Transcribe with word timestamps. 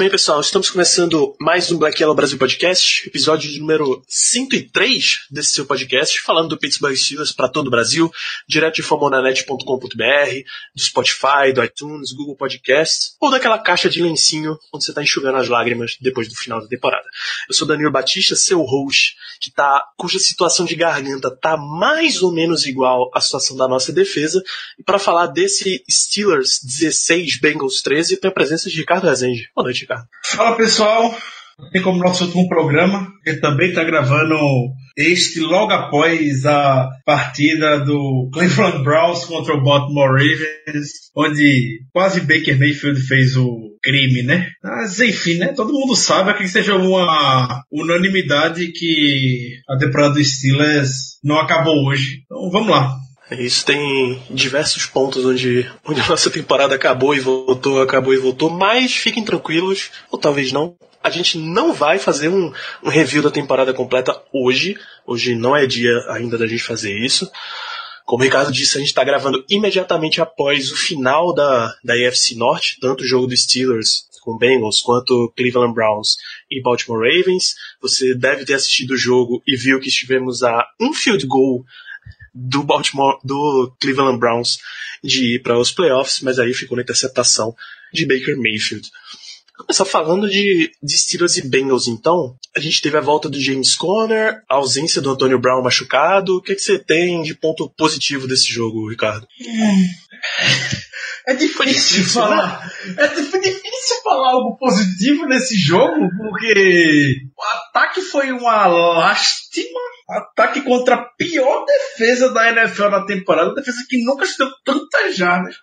bem, 0.00 0.08
pessoal. 0.08 0.40
Estamos 0.40 0.70
começando 0.70 1.36
mais 1.38 1.70
um 1.70 1.76
Black 1.76 2.00
Yellow 2.00 2.16
Brasil 2.16 2.38
Podcast, 2.38 3.06
episódio 3.06 3.60
número 3.60 4.02
103 4.08 5.26
desse 5.30 5.52
seu 5.52 5.66
podcast, 5.66 6.18
falando 6.22 6.48
do 6.48 6.58
Pittsburgh 6.58 6.96
Steelers 6.96 7.32
para 7.32 7.50
todo 7.50 7.66
o 7.66 7.70
Brasil, 7.70 8.10
direto 8.48 8.76
de 8.76 8.82
famonanet.com.br, 8.82 9.64
do 10.74 10.80
Spotify, 10.80 11.52
do 11.54 11.62
iTunes, 11.62 12.12
Google 12.12 12.34
Podcasts, 12.34 13.14
ou 13.20 13.30
daquela 13.30 13.58
caixa 13.58 13.90
de 13.90 14.00
lencinho 14.02 14.56
onde 14.72 14.86
você 14.86 14.90
está 14.90 15.02
enxugando 15.02 15.36
as 15.36 15.50
lágrimas 15.50 15.98
depois 16.00 16.28
do 16.28 16.34
final 16.34 16.62
da 16.62 16.66
temporada. 16.66 17.04
Eu 17.46 17.54
sou 17.54 17.68
Danilo 17.68 17.92
Batista, 17.92 18.34
seu 18.34 18.62
host, 18.62 19.16
que 19.38 19.50
tá, 19.50 19.84
cuja 19.98 20.18
situação 20.18 20.64
de 20.64 20.76
garganta 20.76 21.30
tá 21.30 21.58
mais 21.58 22.22
ou 22.22 22.32
menos 22.32 22.64
igual 22.64 23.10
à 23.14 23.20
situação 23.20 23.54
da 23.54 23.68
nossa 23.68 23.92
defesa, 23.92 24.42
e 24.78 24.82
para 24.82 24.98
falar 24.98 25.26
desse 25.26 25.84
Steelers 25.90 26.58
16, 26.64 27.38
Bengals 27.38 27.82
13, 27.82 28.16
tem 28.16 28.30
a 28.30 28.32
presença 28.32 28.70
de 28.70 28.78
Ricardo 28.78 29.06
Rezende. 29.06 29.50
Boa 29.54 29.64
noite, 29.64 29.89
Ricardo. 29.90 30.06
Fala 30.24 30.56
pessoal, 30.56 31.14
tem 31.72 31.82
como 31.82 31.98
nosso 31.98 32.24
último 32.24 32.48
programa, 32.48 33.08
que 33.24 33.34
também 33.34 33.70
está 33.70 33.82
gravando 33.84 34.36
este 34.96 35.40
logo 35.40 35.72
após 35.72 36.46
a 36.46 36.88
partida 37.04 37.80
do 37.80 38.30
Cleveland 38.32 38.82
Browns 38.84 39.24
contra 39.24 39.54
o 39.54 39.62
Baltimore 39.62 40.10
Ravens, 40.10 41.10
onde 41.16 41.80
quase 41.92 42.20
Baker 42.20 42.58
Mayfield 42.58 43.00
fez 43.00 43.36
o 43.36 43.70
crime, 43.82 44.22
né? 44.22 44.48
Mas 44.62 45.00
enfim, 45.00 45.38
né? 45.38 45.48
Todo 45.48 45.72
mundo 45.72 45.96
sabe 45.96 46.34
que 46.34 46.46
seja 46.48 46.76
uma 46.76 47.62
unanimidade 47.72 48.72
que 48.72 49.54
a 49.68 49.76
temporada 49.78 50.14
dos 50.14 50.36
Steelers 50.36 51.18
não 51.24 51.38
acabou 51.38 51.86
hoje. 51.86 52.22
Então 52.24 52.50
vamos 52.50 52.68
lá. 52.68 52.94
Isso 53.38 53.64
tem 53.64 54.20
diversos 54.30 54.86
pontos 54.86 55.24
onde, 55.24 55.70
onde 55.84 56.00
a 56.00 56.08
nossa 56.08 56.30
temporada 56.30 56.74
acabou 56.74 57.14
e 57.14 57.20
voltou, 57.20 57.80
acabou 57.80 58.12
e 58.12 58.18
voltou, 58.18 58.50
mas 58.50 58.92
fiquem 58.92 59.24
tranquilos, 59.24 59.90
ou 60.10 60.18
talvez 60.18 60.52
não. 60.52 60.76
A 61.02 61.08
gente 61.10 61.38
não 61.38 61.72
vai 61.72 61.98
fazer 61.98 62.28
um, 62.28 62.52
um 62.82 62.88
review 62.88 63.22
da 63.22 63.30
temporada 63.30 63.72
completa 63.72 64.20
hoje. 64.32 64.76
Hoje 65.06 65.34
não 65.34 65.56
é 65.56 65.66
dia 65.66 65.92
ainda 66.08 66.36
da 66.36 66.46
gente 66.46 66.62
fazer 66.62 66.92
isso. 66.98 67.30
Como 68.04 68.22
o 68.22 68.24
Ricardo 68.24 68.52
disse, 68.52 68.76
a 68.76 68.80
gente 68.80 68.88
está 68.88 69.04
gravando 69.04 69.44
imediatamente 69.48 70.20
após 70.20 70.72
o 70.72 70.76
final 70.76 71.32
da, 71.32 71.72
da 71.84 71.94
AFC 71.94 72.34
Norte, 72.34 72.78
tanto 72.80 73.04
o 73.04 73.06
jogo 73.06 73.26
dos 73.28 73.44
Steelers 73.44 74.10
com 74.20 74.36
Bengals 74.36 74.80
quanto 74.82 75.32
Cleveland 75.36 75.72
Browns 75.72 76.16
e 76.50 76.60
Baltimore 76.60 77.00
Ravens. 77.00 77.54
Você 77.80 78.14
deve 78.14 78.44
ter 78.44 78.54
assistido 78.54 78.90
o 78.90 78.96
jogo 78.96 79.40
e 79.46 79.56
viu 79.56 79.80
que 79.80 79.88
estivemos 79.88 80.42
a 80.42 80.66
um 80.80 80.92
field 80.92 81.24
goal 81.26 81.64
do 82.34 82.62
Baltimore, 82.62 83.18
do 83.24 83.72
Cleveland 83.80 84.18
Browns 84.18 84.58
de 85.02 85.36
ir 85.36 85.42
para 85.42 85.58
os 85.58 85.72
playoffs, 85.72 86.20
mas 86.20 86.38
aí 86.38 86.52
ficou 86.52 86.76
na 86.76 86.82
interceptação 86.82 87.54
de 87.92 88.06
Baker 88.06 88.36
Mayfield. 88.36 88.88
Começar 89.56 89.84
falando 89.84 90.28
de, 90.28 90.72
de 90.82 90.98
Steelers 90.98 91.36
e 91.36 91.46
Bengals, 91.46 91.86
então. 91.86 92.34
A 92.56 92.60
gente 92.60 92.80
teve 92.80 92.96
a 92.96 93.00
volta 93.02 93.28
do 93.28 93.38
James 93.38 93.74
Conner, 93.74 94.42
a 94.48 94.54
ausência 94.54 95.02
do 95.02 95.10
Antonio 95.10 95.38
Brown 95.38 95.62
machucado. 95.62 96.38
O 96.38 96.42
que, 96.42 96.54
que 96.54 96.62
você 96.62 96.78
tem 96.78 97.22
de 97.22 97.34
ponto 97.34 97.68
positivo 97.76 98.26
desse 98.26 98.50
jogo, 98.50 98.88
Ricardo? 98.88 99.26
É 101.26 101.34
difícil, 101.34 101.64
difícil 101.64 102.04
falar. 102.06 102.72
Né? 102.86 102.94
É 103.04 103.08
difícil 103.08 104.02
falar 104.02 104.30
algo 104.30 104.56
positivo 104.56 105.26
nesse 105.26 105.58
jogo, 105.58 106.08
porque 106.16 107.22
o 107.36 107.42
ataque 107.42 108.00
foi 108.00 108.32
uma 108.32 108.66
lástima. 108.66 109.78
Ataque 110.10 110.62
contra 110.62 110.96
a 110.96 111.04
pior 111.16 111.64
defesa 111.64 112.32
da 112.32 112.50
NFL 112.50 112.88
na 112.88 113.06
temporada, 113.06 113.54
defesa 113.54 113.78
que 113.88 114.02
nunca 114.04 114.26
se 114.26 114.38
deu 114.38 114.48
tantas 114.64 115.16
jardas. 115.16 115.54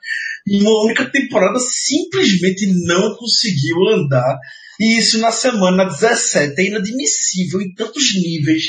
E 0.46 0.62
uma 0.62 0.85
única 0.85 1.06
temporada 1.06 1.59
simplesmente 1.59 2.66
não 2.86 3.16
conseguiu 3.16 3.75
andar. 3.90 4.38
E 4.80 5.00
isso 5.00 5.19
na 5.19 5.31
semana 5.31 5.86
17 5.86 6.62
é 6.62 6.66
inadmissível 6.68 7.62
em 7.62 7.74
tantos 7.74 8.13
níveis 8.16 8.63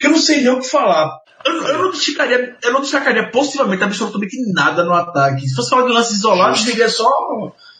que 0.00 0.06
eu 0.06 0.10
não 0.10 0.18
sei 0.18 0.40
nem 0.40 0.50
o 0.50 0.60
que 0.60 0.66
falar. 0.66 1.08
Eu, 1.44 1.52
eu, 1.66 1.78
não 1.78 1.90
destacaria, 1.90 2.56
eu 2.62 2.72
não 2.72 2.80
destacaria 2.80 3.30
positivamente 3.30 3.82
absolutamente 3.82 4.36
nada 4.52 4.84
no 4.84 4.92
ataque. 4.92 5.48
Se 5.48 5.54
fosse 5.54 5.70
falar 5.70 5.86
de 5.86 5.92
lances 5.92 6.18
isolados, 6.18 6.64
diria 6.64 6.88
só 6.88 7.08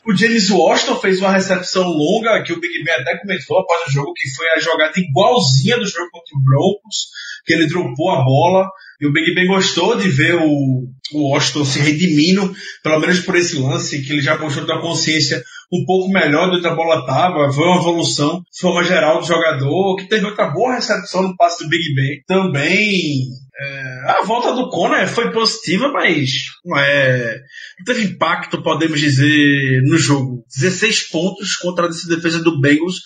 o 0.05 0.17
James 0.17 0.51
Washington 0.51 0.99
fez 1.01 1.21
uma 1.21 1.31
recepção 1.31 1.85
longa 1.85 2.43
que 2.43 2.53
o 2.53 2.61
Big 2.61 2.83
Ben 2.85 2.95
até 2.95 3.19
comentou 3.19 3.59
após 3.59 3.87
o 3.87 3.91
jogo, 3.93 4.13
que 4.15 4.29
foi 4.35 4.47
a 4.51 4.59
jogada 4.59 4.93
igualzinha 4.97 5.79
do 5.79 5.87
jogo 5.87 6.11
contra 6.11 6.37
o 6.37 6.43
Broncos, 6.43 7.07
que 7.47 7.53
ele 7.53 7.69
dropou 7.69 8.11
a 8.11 8.25
bola. 8.25 8.69
E 9.01 9.07
o 9.07 9.13
Big 9.13 9.35
Ben 9.35 9.47
gostou 9.47 9.97
de 9.97 10.09
ver 10.09 10.35
o, 10.37 10.89
o 11.13 11.31
Washington 11.31 11.65
se 11.65 11.79
redimindo, 11.79 12.55
pelo 12.83 13.01
menos 13.01 13.21
por 13.21 13.37
esse 13.37 13.57
lance, 13.59 14.03
que 14.03 14.13
ele 14.13 14.23
já 14.23 14.37
mostrou 14.37 14.67
da 14.67 14.81
consciência 14.81 15.43
um 15.73 15.85
pouco 15.87 16.13
melhor 16.13 16.51
do 16.51 16.61
que 16.61 16.67
a 16.67 16.75
bola 16.75 17.01
estava, 17.01 17.51
foi 17.51 17.65
uma 17.65 17.81
evolução 17.81 18.41
de 18.53 18.61
forma 18.61 18.85
geral 18.85 19.21
do 19.21 19.27
jogador, 19.27 19.97
que 19.97 20.09
teve 20.09 20.27
outra 20.27 20.51
boa 20.51 20.75
recepção 20.75 21.23
no 21.23 21.37
passe 21.37 21.65
do 21.65 21.71
Big 21.71 21.95
Ben. 21.95 22.23
Também 22.27 23.23
é, 23.59 24.11
a 24.11 24.23
volta 24.25 24.53
do 24.55 24.69
Conor 24.69 25.07
foi 25.07 25.31
positiva, 25.31 25.89
mas 25.93 26.31
não, 26.65 26.79
é, 26.79 27.39
não 27.79 27.85
teve 27.87 28.05
impacto, 28.05 28.63
podemos 28.63 29.01
dizer, 29.01 29.83
no 29.85 29.97
jogo. 29.97 30.45
16 30.59 31.09
pontos 31.09 31.57
contra 31.57 31.87
a 31.87 31.89
defesa 31.89 32.43
do 32.43 32.61
Bengals. 32.61 33.01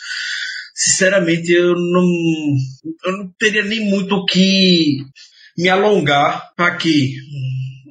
Sinceramente, 0.75 1.53
eu 1.53 1.73
não, 1.75 2.07
eu 3.05 3.13
não 3.19 3.33
teria 3.39 3.65
nem 3.65 3.89
muito 3.89 4.15
o 4.15 4.25
que 4.25 4.99
me 5.57 5.69
alongar 5.69 6.51
aqui. 6.57 7.15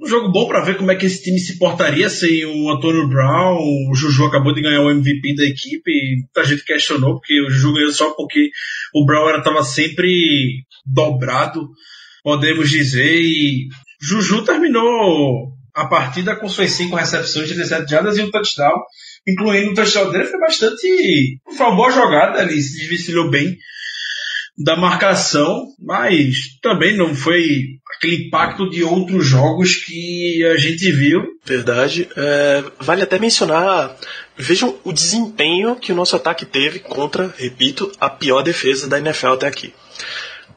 Um 0.06 0.08
jogo 0.08 0.32
bom 0.32 0.48
para 0.48 0.62
ver 0.62 0.78
como 0.78 0.92
é 0.92 0.96
que 0.96 1.08
esse 1.08 1.24
time 1.24 1.40
se 1.40 1.58
portaria 1.58 2.08
sem 2.12 2.46
o 2.46 2.70
Antônio 2.70 3.08
Brown. 3.08 3.58
O 3.90 3.96
Juju 3.96 4.26
acabou 4.26 4.54
de 4.54 4.62
ganhar 4.62 4.82
o 4.82 4.92
MVP 4.92 5.34
da 5.34 5.44
equipe. 5.44 6.18
Muita 6.18 6.44
gente 6.44 6.64
questionou 6.64 7.16
porque 7.16 7.42
o 7.42 7.50
Juju 7.50 7.74
ganhou 7.74 7.92
só 7.92 8.12
porque 8.12 8.52
o 8.94 9.04
Brown 9.04 9.36
estava 9.36 9.64
sempre 9.64 10.64
dobrado, 10.86 11.68
podemos 12.24 12.70
dizer. 12.70 13.20
E 13.20 13.68
Juju 14.00 14.46
terminou 14.46 15.52
a 15.74 15.88
partida 15.88 16.36
com 16.36 16.48
suas 16.48 16.70
cinco 16.70 16.96
recepções 16.96 17.48
de 17.48 17.56
17 17.56 17.90
jardas 17.90 18.16
e 18.16 18.22
um 18.22 18.30
touchdown, 18.30 18.78
incluindo 19.28 19.72
o 19.72 19.74
touchdown 19.74 20.12
dele, 20.12 20.26
foi 20.26 20.40
bastante. 20.40 21.40
Foi 21.58 21.66
uma 21.66 21.76
boa 21.76 21.90
jogada, 21.90 22.44
ele 22.44 22.62
se 22.62 22.78
desvencilhou 22.78 23.32
bem 23.32 23.58
da 24.58 24.76
marcação, 24.76 25.68
mas 25.80 26.58
também 26.62 26.96
não 26.96 27.14
foi 27.14 27.44
aquele 27.98 28.28
impacto 28.28 28.70
de 28.70 28.84
outros 28.84 29.26
jogos 29.26 29.76
que 29.76 30.44
a 30.46 30.58
gente 30.58 30.92
viu. 30.92 31.24
Verdade. 31.44 32.08
É, 32.16 32.64
vale 32.80 33.04
até 33.04 33.20
mencionar, 33.20 33.96
vejam 34.38 34.78
o 34.84 34.94
desempenho 34.94 35.76
que 35.76 35.92
o 35.92 35.96
nosso 35.96 36.16
ataque 36.16 36.46
teve 36.46 36.80
contra, 36.80 37.34
repito, 37.38 37.92
a 38.00 38.10
pior 38.10 38.42
defesa 38.42 38.88
da 38.88 38.98
NFL 38.98 39.34
até 39.34 39.48
aqui. 39.48 39.74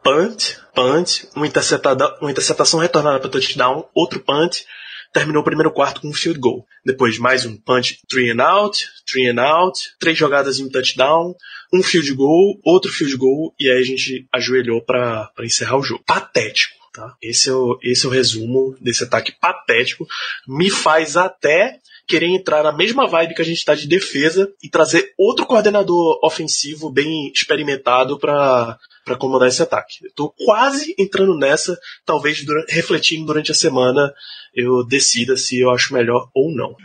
Punt, 0.03 0.55
punt, 0.75 1.25
uma, 1.35 1.47
interceptada, 1.47 2.17
uma 2.21 2.31
interceptação 2.31 2.79
retornada 2.79 3.19
para 3.19 3.31
touchdown, 3.31 3.85
outro 3.93 4.21
punt, 4.21 4.65
terminou 5.13 5.43
o 5.43 5.45
primeiro 5.45 5.73
quarto 5.73 6.01
com 6.01 6.09
um 6.09 6.13
field 6.13 6.39
goal. 6.39 6.67
Depois 6.85 7.19
mais 7.19 7.45
um 7.45 7.57
punch, 7.57 8.01
three 8.09 8.31
and 8.31 8.43
out, 8.43 8.87
three 9.07 9.29
and 9.29 9.41
out, 9.41 9.79
três 9.99 10.17
jogadas 10.17 10.59
em 10.59 10.65
um 10.65 10.71
touchdown, 10.71 11.35
um 11.73 11.83
field 11.83 12.13
goal, 12.15 12.59
outro 12.65 12.93
field 12.93 13.17
goal, 13.17 13.55
e 13.59 13.71
aí 13.71 13.79
a 13.79 13.85
gente 13.85 14.27
ajoelhou 14.33 14.83
para 14.83 15.31
encerrar 15.41 15.79
o 15.79 15.83
jogo. 15.83 16.03
Patético. 16.07 16.77
Tá? 16.93 17.15
Esse, 17.23 17.51
é 17.51 17.53
o, 17.53 17.79
esse 17.83 18.07
é 18.07 18.09
o 18.09 18.13
resumo 18.13 18.77
desse 18.81 19.05
ataque 19.05 19.33
patético. 19.41 20.07
Me 20.47 20.71
faz 20.71 21.17
até 21.17 21.79
querer 22.09 22.29
entrar 22.29 22.63
na 22.63 22.73
mesma 22.73 23.07
vibe 23.07 23.35
que 23.35 23.43
a 23.43 23.45
gente 23.45 23.59
está 23.59 23.75
de 23.75 23.87
defesa 23.87 24.51
e 24.63 24.69
trazer 24.69 25.13
outro 25.17 25.45
coordenador 25.45 26.19
ofensivo 26.25 26.91
bem 26.91 27.31
experimentado 27.33 28.19
para 28.19 28.79
para 29.05 29.17
comandar 29.17 29.49
esse 29.49 29.63
ataque. 29.63 30.07
Estou 30.07 30.35
quase 30.45 30.95
entrando 30.99 31.35
nessa, 31.35 31.79
talvez 32.05 32.45
durante, 32.45 32.71
refletindo 32.75 33.25
durante 33.25 33.51
a 33.51 33.55
semana 33.55 34.13
eu 34.55 34.85
decida 34.85 35.35
se 35.35 35.59
eu 35.59 35.71
acho 35.71 35.95
melhor 35.95 36.29
ou 36.35 36.55
não. 36.55 36.77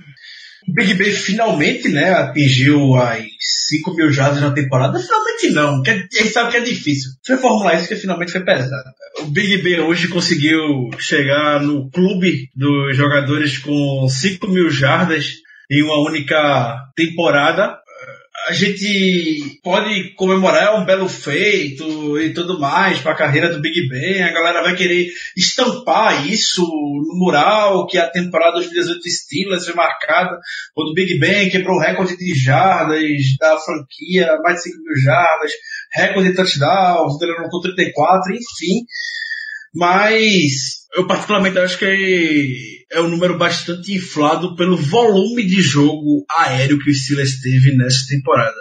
O 0.67 0.73
Big 0.73 0.93
Ben 0.93 1.11
finalmente, 1.11 1.89
né, 1.89 2.11
atingiu 2.11 2.95
as 2.95 3.23
5 3.69 3.95
mil 3.95 4.11
jardas 4.11 4.41
na 4.41 4.51
temporada. 4.51 4.99
Finalmente 4.99 5.49
não, 5.49 5.81
que 5.81 5.89
a 5.89 5.95
gente 5.95 6.27
sabe 6.29 6.51
que 6.51 6.57
é 6.57 6.61
difícil. 6.61 7.11
Foi 7.25 7.37
formular 7.37 7.75
isso 7.75 7.87
que 7.87 7.95
finalmente 7.95 8.31
foi 8.31 8.41
pesado. 8.41 8.89
O 9.19 9.25
Big 9.25 9.57
Ben 9.57 9.81
hoje 9.81 10.07
conseguiu 10.07 10.89
chegar 10.99 11.61
no 11.61 11.89
clube 11.89 12.49
dos 12.55 12.95
jogadores 12.95 13.57
com 13.57 14.07
5 14.07 14.47
mil 14.47 14.69
jardas 14.69 15.35
em 15.69 15.83
uma 15.83 15.99
única 16.07 16.77
temporada. 16.95 17.77
A 18.47 18.51
gente 18.51 19.59
pode 19.63 20.13
comemorar 20.15 20.75
um 20.75 20.85
belo 20.85 21.07
feito 21.07 22.19
e 22.19 22.33
tudo 22.33 22.59
mais 22.59 22.99
para 22.99 23.13
a 23.13 23.17
carreira 23.17 23.49
do 23.49 23.61
Big 23.61 23.87
Ben. 23.87 24.21
A 24.21 24.33
galera 24.33 24.61
vai 24.61 24.75
querer 24.75 25.07
estampar 25.35 26.27
isso 26.27 26.61
no 26.61 27.17
mural 27.17 27.87
que 27.87 27.97
a 27.97 28.09
temporada 28.09 28.55
2018 28.55 28.99
Steelers 29.09 29.65
foi 29.65 29.75
marcada 29.75 30.37
quando 30.73 30.89
o 30.89 30.93
Big 30.93 31.17
Ben 31.19 31.49
quebrou 31.49 31.77
o 31.77 31.79
recorde 31.79 32.17
de 32.17 32.33
jardas 32.35 33.01
da 33.39 33.57
franquia, 33.57 34.37
mais 34.43 34.57
de 34.57 34.63
5 34.63 34.77
mil 34.83 35.01
jardas, 35.01 35.51
recorde 35.93 36.29
de 36.29 36.35
touchdowns, 36.35 37.21
ele 37.21 37.37
anotou 37.37 37.61
34, 37.61 38.33
enfim. 38.33 38.85
Mas 39.73 40.83
eu 40.95 41.07
particularmente 41.07 41.57
acho 41.57 41.79
que 41.79 42.85
é 42.91 43.01
um 43.01 43.09
número 43.09 43.37
bastante 43.37 43.93
inflado 43.93 44.55
pelo 44.55 44.77
volume 44.77 45.43
de 45.45 45.61
jogo 45.61 46.23
aéreo 46.37 46.79
que 46.79 46.91
o 46.91 46.93
Steelers 46.93 47.39
teve 47.41 47.75
nessa 47.75 48.05
temporada. 48.07 48.55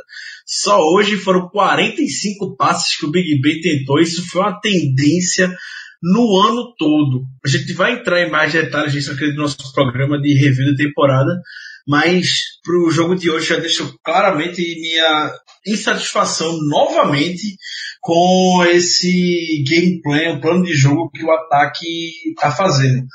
Só 0.46 0.80
hoje 0.80 1.16
foram 1.16 1.48
45 1.48 2.56
passes 2.56 2.96
que 2.96 3.06
o 3.06 3.10
Big 3.10 3.40
Ben 3.40 3.60
tentou, 3.60 4.00
isso 4.00 4.26
foi 4.28 4.42
uma 4.42 4.60
tendência 4.60 5.54
no 6.02 6.40
ano 6.40 6.74
todo. 6.76 7.24
A 7.44 7.48
gente 7.48 7.72
vai 7.74 7.92
entrar 7.92 8.20
em 8.20 8.30
mais 8.30 8.52
detalhes 8.52 8.92
disso 8.92 9.12
aqui 9.12 9.26
no 9.28 9.42
nosso 9.42 9.56
programa 9.72 10.20
de 10.20 10.34
review 10.34 10.70
da 10.70 10.76
temporada, 10.76 11.40
mas 11.86 12.28
para 12.64 12.78
o 12.78 12.90
jogo 12.90 13.14
de 13.14 13.30
hoje 13.30 13.48
já 13.48 13.56
deixo 13.56 13.98
claramente 14.04 14.60
minha 14.80 15.32
insatisfação 15.66 16.56
novamente 16.68 17.56
com 18.00 18.64
esse 18.66 19.64
gameplay, 19.68 20.32
o 20.32 20.40
plano 20.40 20.64
de 20.64 20.74
jogo 20.74 21.10
que 21.10 21.24
o 21.24 21.30
ataque 21.30 21.86
está 22.30 22.50
fazendo. 22.50 23.06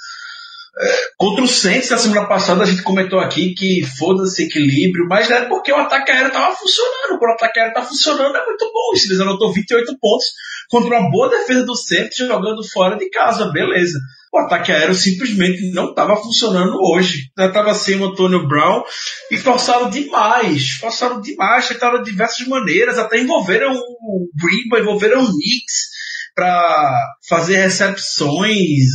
É, 0.79 0.95
contra 1.17 1.43
o 1.43 1.47
Saints, 1.47 1.89
na 1.89 1.97
semana 1.97 2.27
passada, 2.27 2.61
a 2.61 2.65
gente 2.65 2.83
comentou 2.83 3.19
aqui 3.19 3.55
que 3.55 3.83
foda-se 3.97 4.43
equilíbrio, 4.43 5.07
mas 5.09 5.29
é 5.31 5.45
porque 5.45 5.71
o 5.71 5.75
ataque 5.75 6.11
aéreo 6.11 6.27
estava 6.27 6.55
funcionando. 6.55 7.17
Quando 7.17 7.31
o 7.31 7.33
ataque 7.33 7.59
aéreo 7.59 7.73
está 7.73 7.83
funcionando, 7.83 8.37
é 8.37 8.45
muito 8.45 8.71
bom. 8.71 8.95
Se 8.95 9.07
eles 9.07 9.19
anotou 9.19 9.51
28 9.51 9.97
pontos 9.99 10.27
contra 10.69 10.99
uma 10.99 11.09
boa 11.09 11.29
defesa 11.29 11.65
do 11.65 11.75
Saints 11.75 12.17
jogando 12.17 12.63
fora 12.63 12.95
de 12.95 13.09
casa, 13.09 13.51
beleza. 13.51 13.99
O 14.37 14.45
ataque 14.45 14.71
aéreo 14.71 14.93
simplesmente 14.93 15.71
não 15.71 15.89
estava 15.89 16.15
funcionando 16.15 16.77
hoje. 16.79 17.31
Estava 17.35 17.73
sem 17.73 17.95
o 17.95 18.05
Antônio 18.05 18.47
Brown 18.47 18.83
e 19.31 19.37
forçaram 19.37 19.89
demais. 19.89 20.73
Forçaram 20.79 21.19
demais, 21.19 21.67
tentaram 21.67 22.03
de 22.03 22.11
diversas 22.11 22.45
maneiras, 22.47 22.99
até 22.99 23.19
envolveram 23.19 23.73
o 23.73 24.29
Brimba, 24.35 24.79
envolveram 24.79 25.23
o 25.23 25.27
Knicks 25.27 25.87
para 26.35 26.93
fazer 27.27 27.57
recepções. 27.57 28.85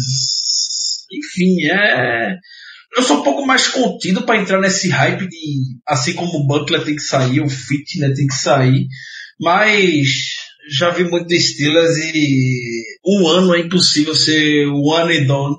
Enfim, 1.12 1.64
é. 1.72 2.36
Eu 2.96 3.02
sou 3.02 3.18
um 3.18 3.22
pouco 3.24 3.44
mais 3.44 3.66
contido 3.66 4.22
para 4.22 4.40
entrar 4.40 4.60
nesse 4.60 4.88
hype 4.90 5.28
de. 5.28 5.80
Assim 5.88 6.12
como 6.12 6.38
o 6.38 6.46
Butler 6.46 6.84
tem 6.84 6.94
que 6.94 7.02
sair, 7.02 7.40
o 7.40 7.48
Fit 7.48 7.98
né, 7.98 8.12
tem 8.14 8.28
que 8.28 8.34
sair. 8.34 8.86
Mas 9.40 10.31
já 10.68 10.90
vi 10.90 11.04
muito 11.04 11.26
de 11.26 11.40
Steelers 11.40 11.96
e 11.96 12.82
um 13.04 13.26
ano 13.26 13.54
é 13.54 13.60
impossível 13.60 14.14
ser 14.14 14.66
one 14.66 15.18
and 15.18 15.24
done 15.24 15.56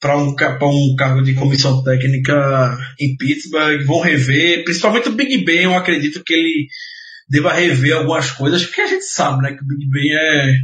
para 0.00 0.16
um, 0.16 0.34
um 0.34 0.96
cargo 0.96 1.22
de 1.22 1.34
comissão 1.34 1.82
técnica 1.82 2.78
em 2.98 3.16
Pittsburgh. 3.16 3.84
Vão 3.84 4.00
rever, 4.00 4.64
principalmente 4.64 5.08
o 5.08 5.12
Big 5.12 5.44
Ben, 5.44 5.64
eu 5.64 5.74
acredito 5.74 6.22
que 6.24 6.34
ele 6.34 6.66
deva 7.28 7.52
rever 7.52 7.96
algumas 7.96 8.30
coisas, 8.30 8.64
porque 8.64 8.80
a 8.80 8.86
gente 8.86 9.04
sabe 9.04 9.42
né, 9.42 9.52
que 9.52 9.62
o 9.62 9.66
Big 9.66 9.88
Ben 9.88 10.12
é 10.12 10.54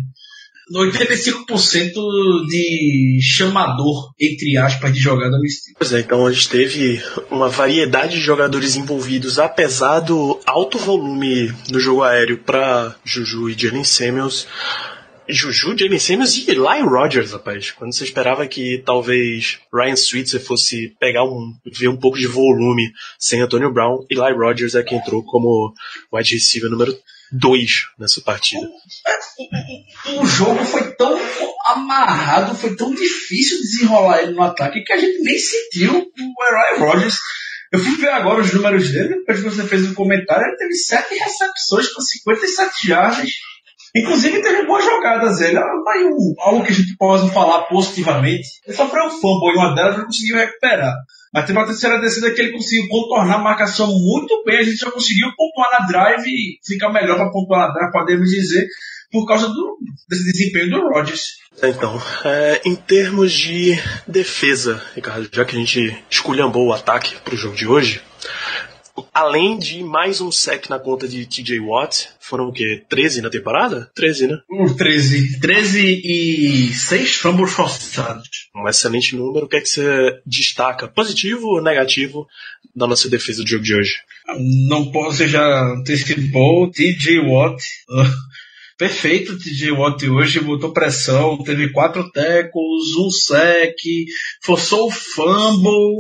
85% 0.73 2.47
de 2.49 3.21
chamador, 3.23 4.13
entre 4.19 4.57
aspas, 4.57 4.93
de 4.93 4.99
jogada 4.99 5.39
no 5.39 5.45
estilo. 5.45 5.77
Pois 5.79 5.93
é, 5.93 6.01
então 6.01 6.27
a 6.27 6.33
gente 6.33 6.49
teve 6.49 7.01
uma 7.31 7.49
variedade 7.49 8.17
de 8.17 8.21
jogadores 8.21 8.75
envolvidos, 8.77 9.39
apesar 9.39 10.01
do 10.01 10.41
alto 10.45 10.79
volume 10.79 11.53
no 11.71 11.79
jogo 11.79 12.03
aéreo 12.03 12.39
para 12.39 12.97
Juju 13.05 13.51
e 13.51 13.55
Jalen 13.57 13.85
Samuels. 13.85 14.47
Juju, 15.29 15.77
Jalen 15.77 15.99
Samuels 15.99 16.37
e 16.37 16.51
Eli 16.51 16.83
Rogers, 16.83 17.33
rapaz. 17.33 17.73
Quando 17.73 17.95
você 17.95 18.05
esperava 18.05 18.47
que 18.47 18.83
talvez 18.85 19.59
Ryan 19.73 19.97
Switzer 19.97 20.41
fosse 20.41 20.95
pegar 21.01 21.25
um, 21.25 21.53
ver 21.73 21.89
um 21.89 21.97
pouco 21.97 22.19
de 22.19 22.27
volume 22.27 22.93
sem 23.19 23.41
Antonio 23.41 23.73
Brown, 23.73 24.05
Eli 24.09 24.33
Rogers 24.33 24.75
é 24.75 24.83
quem 24.83 24.99
entrou 24.99 25.25
como 25.25 25.73
wide 26.13 26.35
receiver 26.35 26.71
número 26.71 26.97
dois 27.31 27.87
nessa 27.99 28.21
partida. 28.21 28.67
O 30.19 30.27
jogo 30.27 30.65
foi 30.65 30.93
tão 30.95 31.19
amarrado, 31.67 32.57
foi 32.57 32.77
tão 32.77 32.95
difícil 32.95 33.59
desenrolar 33.59 34.23
ele 34.23 34.33
no 34.33 34.43
ataque 34.43 34.83
que 34.83 34.93
a 34.93 34.99
gente 34.99 35.23
nem 35.23 35.39
sentiu 35.39 35.99
o 35.99 36.43
Aaron 36.43 36.87
Rodgers. 36.87 37.19
Eu 37.73 37.81
fui 37.81 37.97
ver 37.97 38.11
agora 38.11 38.41
os 38.41 38.53
números 38.53 38.91
dele, 38.91 39.17
depois 39.17 39.43
que 39.43 39.51
você 39.51 39.67
fez 39.67 39.85
um 39.85 39.95
comentário, 39.95 40.47
ele 40.47 40.57
teve 40.57 40.75
sete 40.75 41.15
recepções 41.15 41.93
com 41.93 42.01
57 42.01 42.87
jardas. 42.87 43.31
Inclusive 43.95 44.43
teve 44.43 44.67
boas 44.67 44.85
jogadas 44.85 45.41
ele. 45.41 45.59
Aí 45.59 46.05
um, 46.05 46.35
algo 46.39 46.65
que 46.65 46.73
a 46.73 46.75
gente 46.75 46.97
pode 46.97 47.33
falar 47.33 47.63
positivamente. 47.63 48.47
Ele 48.67 48.77
sofreu 48.77 49.07
um 49.07 49.11
fumble 49.11 49.53
em 49.53 49.57
uma 49.57 49.75
delas 49.75 49.95
e 49.95 49.99
não 49.99 50.05
conseguiu 50.07 50.37
recuperar. 50.37 50.95
Mas 51.37 51.45
teve 51.45 51.59
uma 51.59 51.67
terceira 51.67 52.01
descida 52.01 52.31
que 52.31 52.41
ele 52.41 52.53
conseguiu 52.53 52.89
contornar 52.89 53.35
a 53.35 53.43
marcação 53.43 53.89
muito 53.89 54.43
bem. 54.43 54.57
A 54.57 54.63
gente 54.63 54.79
já 54.79 54.91
conseguiu 54.91 55.29
pontuar 55.37 55.69
na 55.71 55.87
drive 55.87 56.27
e 56.27 56.59
fica 56.67 56.91
melhor 56.91 57.19
para 57.19 57.31
pontuar 57.31 57.69
na 57.69 57.75
drive, 57.75 57.93
podemos 57.93 58.31
dizer, 58.31 58.67
por 59.13 59.27
causa 59.27 59.47
do, 59.47 59.79
desse 60.09 60.25
desempenho 60.33 60.71
do 60.71 60.89
Rodgers. 60.89 61.37
Então, 61.63 62.01
é, 62.25 62.63
em 62.65 62.75
termos 62.75 63.35
de 63.35 63.79
defesa, 64.09 64.83
Ricardo, 64.95 65.29
já 65.31 65.45
que 65.45 65.55
a 65.55 65.59
gente 65.59 65.95
esculhambou 66.09 66.69
o 66.69 66.73
ataque 66.73 67.17
para 67.23 67.35
o 67.35 67.37
jogo 67.37 67.55
de 67.55 67.67
hoje, 67.67 68.01
além 69.13 69.59
de 69.59 69.83
mais 69.83 70.23
um 70.23 70.33
sec 70.33 70.71
na 70.71 70.79
conta 70.79 71.07
de 71.07 71.27
TJ 71.27 71.61
Watt, 71.61 72.09
foram 72.19 72.49
o 72.49 72.53
quê? 72.53 72.83
13 72.89 73.21
na 73.21 73.29
temporada? 73.29 73.91
13, 73.95 74.27
né? 74.27 74.39
Um 74.51 74.75
13. 74.75 75.39
13 75.39 76.03
e 76.03 76.73
6 76.73 77.17
fumbles 77.17 77.53
forçados. 77.53 78.46
Um 78.57 78.69
excelente 78.69 79.15
número. 79.15 79.45
O 79.45 79.49
que 79.49 79.57
é 79.57 79.61
que 79.61 79.69
você 79.69 80.19
destaca, 80.25 80.89
positivo 80.89 81.47
ou 81.47 81.63
negativo, 81.63 82.27
da 82.75 82.87
nossa 82.87 83.09
defesa 83.09 83.43
do 83.43 83.49
jogo 83.49 83.63
de 83.63 83.75
hoje? 83.75 83.97
Não 84.69 84.91
posso 84.91 85.27
já 85.27 85.73
antecipou. 85.73 86.71
TJ 86.71 87.21
Watt. 87.21 87.63
Perfeito, 88.79 89.39
TJ 89.39 89.73
Watt 89.73 90.07
hoje 90.07 90.41
botou 90.41 90.73
pressão, 90.73 91.43
teve 91.43 91.71
quatro 91.71 92.11
tackles, 92.11 92.95
um 92.99 93.11
sec, 93.11 93.75
forçou 94.43 94.89
o 94.89 94.91
fumble, 94.91 95.97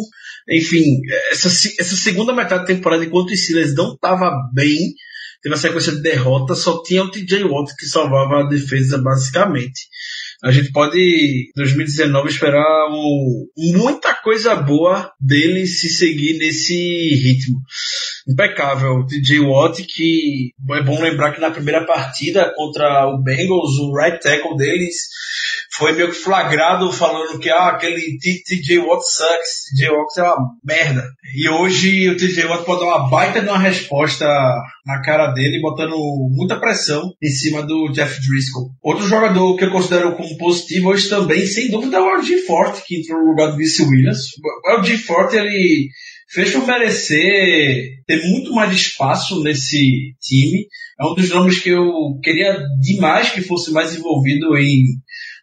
enfim, 0.47 1.00
essa, 1.32 1.49
essa 1.49 1.97
segunda 1.97 2.35
metade 2.35 2.61
da 2.61 2.67
temporada, 2.67 3.03
enquanto 3.03 3.31
o 3.31 3.37
Steelers 3.37 3.75
não 3.75 3.94
estava 3.94 4.31
bem, 4.53 4.94
teve 5.43 5.55
uma 5.55 5.56
sequência 5.56 5.93
de 5.93 6.03
derrotas, 6.03 6.58
só 6.58 6.82
tinha 6.82 7.03
o 7.03 7.11
TJ 7.11 7.44
Watt 7.44 7.75
que 7.76 7.87
salvava 7.87 8.41
a 8.41 8.49
defesa 8.49 8.99
basicamente. 8.99 9.89
A 10.44 10.50
gente 10.50 10.70
pode, 10.70 10.98
em 10.98 11.52
2019, 11.56 12.28
esperar 12.28 12.88
um, 12.90 13.46
muita 13.56 14.14
coisa 14.14 14.55
boa 14.55 15.10
dele 15.20 15.66
se 15.66 15.88
seguir 15.88 16.38
nesse 16.38 16.74
ritmo. 16.74 17.60
Impecável. 18.28 18.96
O 18.96 19.06
TJ 19.06 19.40
Watt, 19.40 19.82
que 19.84 20.52
é 20.72 20.82
bom 20.82 21.00
lembrar 21.00 21.32
que 21.32 21.40
na 21.40 21.50
primeira 21.50 21.86
partida 21.86 22.52
contra 22.55 23.06
o 23.08 23.22
Bengals, 23.22 23.78
o 23.78 23.96
right 23.96 24.20
tackle 24.20 24.56
deles 24.56 24.96
foi 25.76 25.92
meio 25.92 26.08
que 26.08 26.16
flagrado 26.16 26.90
falando 26.90 27.38
que 27.38 27.50
ah, 27.50 27.68
aquele 27.68 28.18
TJ 28.18 28.78
Watt 28.78 29.02
sucks, 29.02 29.64
TJ 29.70 29.90
Watt 29.90 30.18
é 30.18 30.22
uma 30.22 30.50
merda. 30.64 31.04
E 31.34 31.48
hoje 31.48 32.08
o 32.08 32.16
TJ 32.16 32.46
Watt 32.46 32.64
pode 32.64 32.80
dar 32.80 32.86
uma 32.86 33.10
baita 33.10 33.42
de 33.42 33.48
uma 33.48 33.58
resposta 33.58 34.26
na 34.86 35.02
cara 35.02 35.32
dele, 35.32 35.60
botando 35.60 35.96
muita 36.32 36.58
pressão 36.58 37.02
em 37.22 37.28
cima 37.28 37.62
do 37.62 37.90
Jeff 37.92 38.18
Driscoll. 38.20 38.70
Outro 38.82 39.06
jogador 39.06 39.56
que 39.56 39.64
eu 39.64 39.70
considero 39.70 40.16
como 40.16 40.38
positivo 40.38 40.88
hoje 40.88 41.08
também, 41.10 41.46
sem 41.46 41.70
dúvida, 41.70 41.98
é 41.98 42.00
o 42.00 42.16
RG 42.16 42.38
Forte, 42.46 42.82
que 42.86 42.98
entrou 42.98 43.20
no 43.20 43.30
lugar 43.30 43.50
do 43.50 43.56
Vince 43.56 43.82
Williams. 43.82 44.20
O 44.64 44.78
RG 44.78 44.96
Forte, 44.98 45.36
ele 45.36 45.88
fez 46.28 46.52
por 46.52 46.66
merecer 46.66 47.96
ter 48.06 48.22
muito 48.28 48.52
mais 48.52 48.72
espaço 48.72 49.42
nesse 49.42 50.14
time. 50.20 50.66
É 51.00 51.04
um 51.04 51.14
dos 51.14 51.28
nomes 51.30 51.60
que 51.60 51.70
eu 51.70 52.18
queria 52.22 52.58
demais 52.80 53.30
que 53.30 53.42
fosse 53.42 53.70
mais 53.72 53.94
envolvido 53.94 54.56
em 54.56 54.82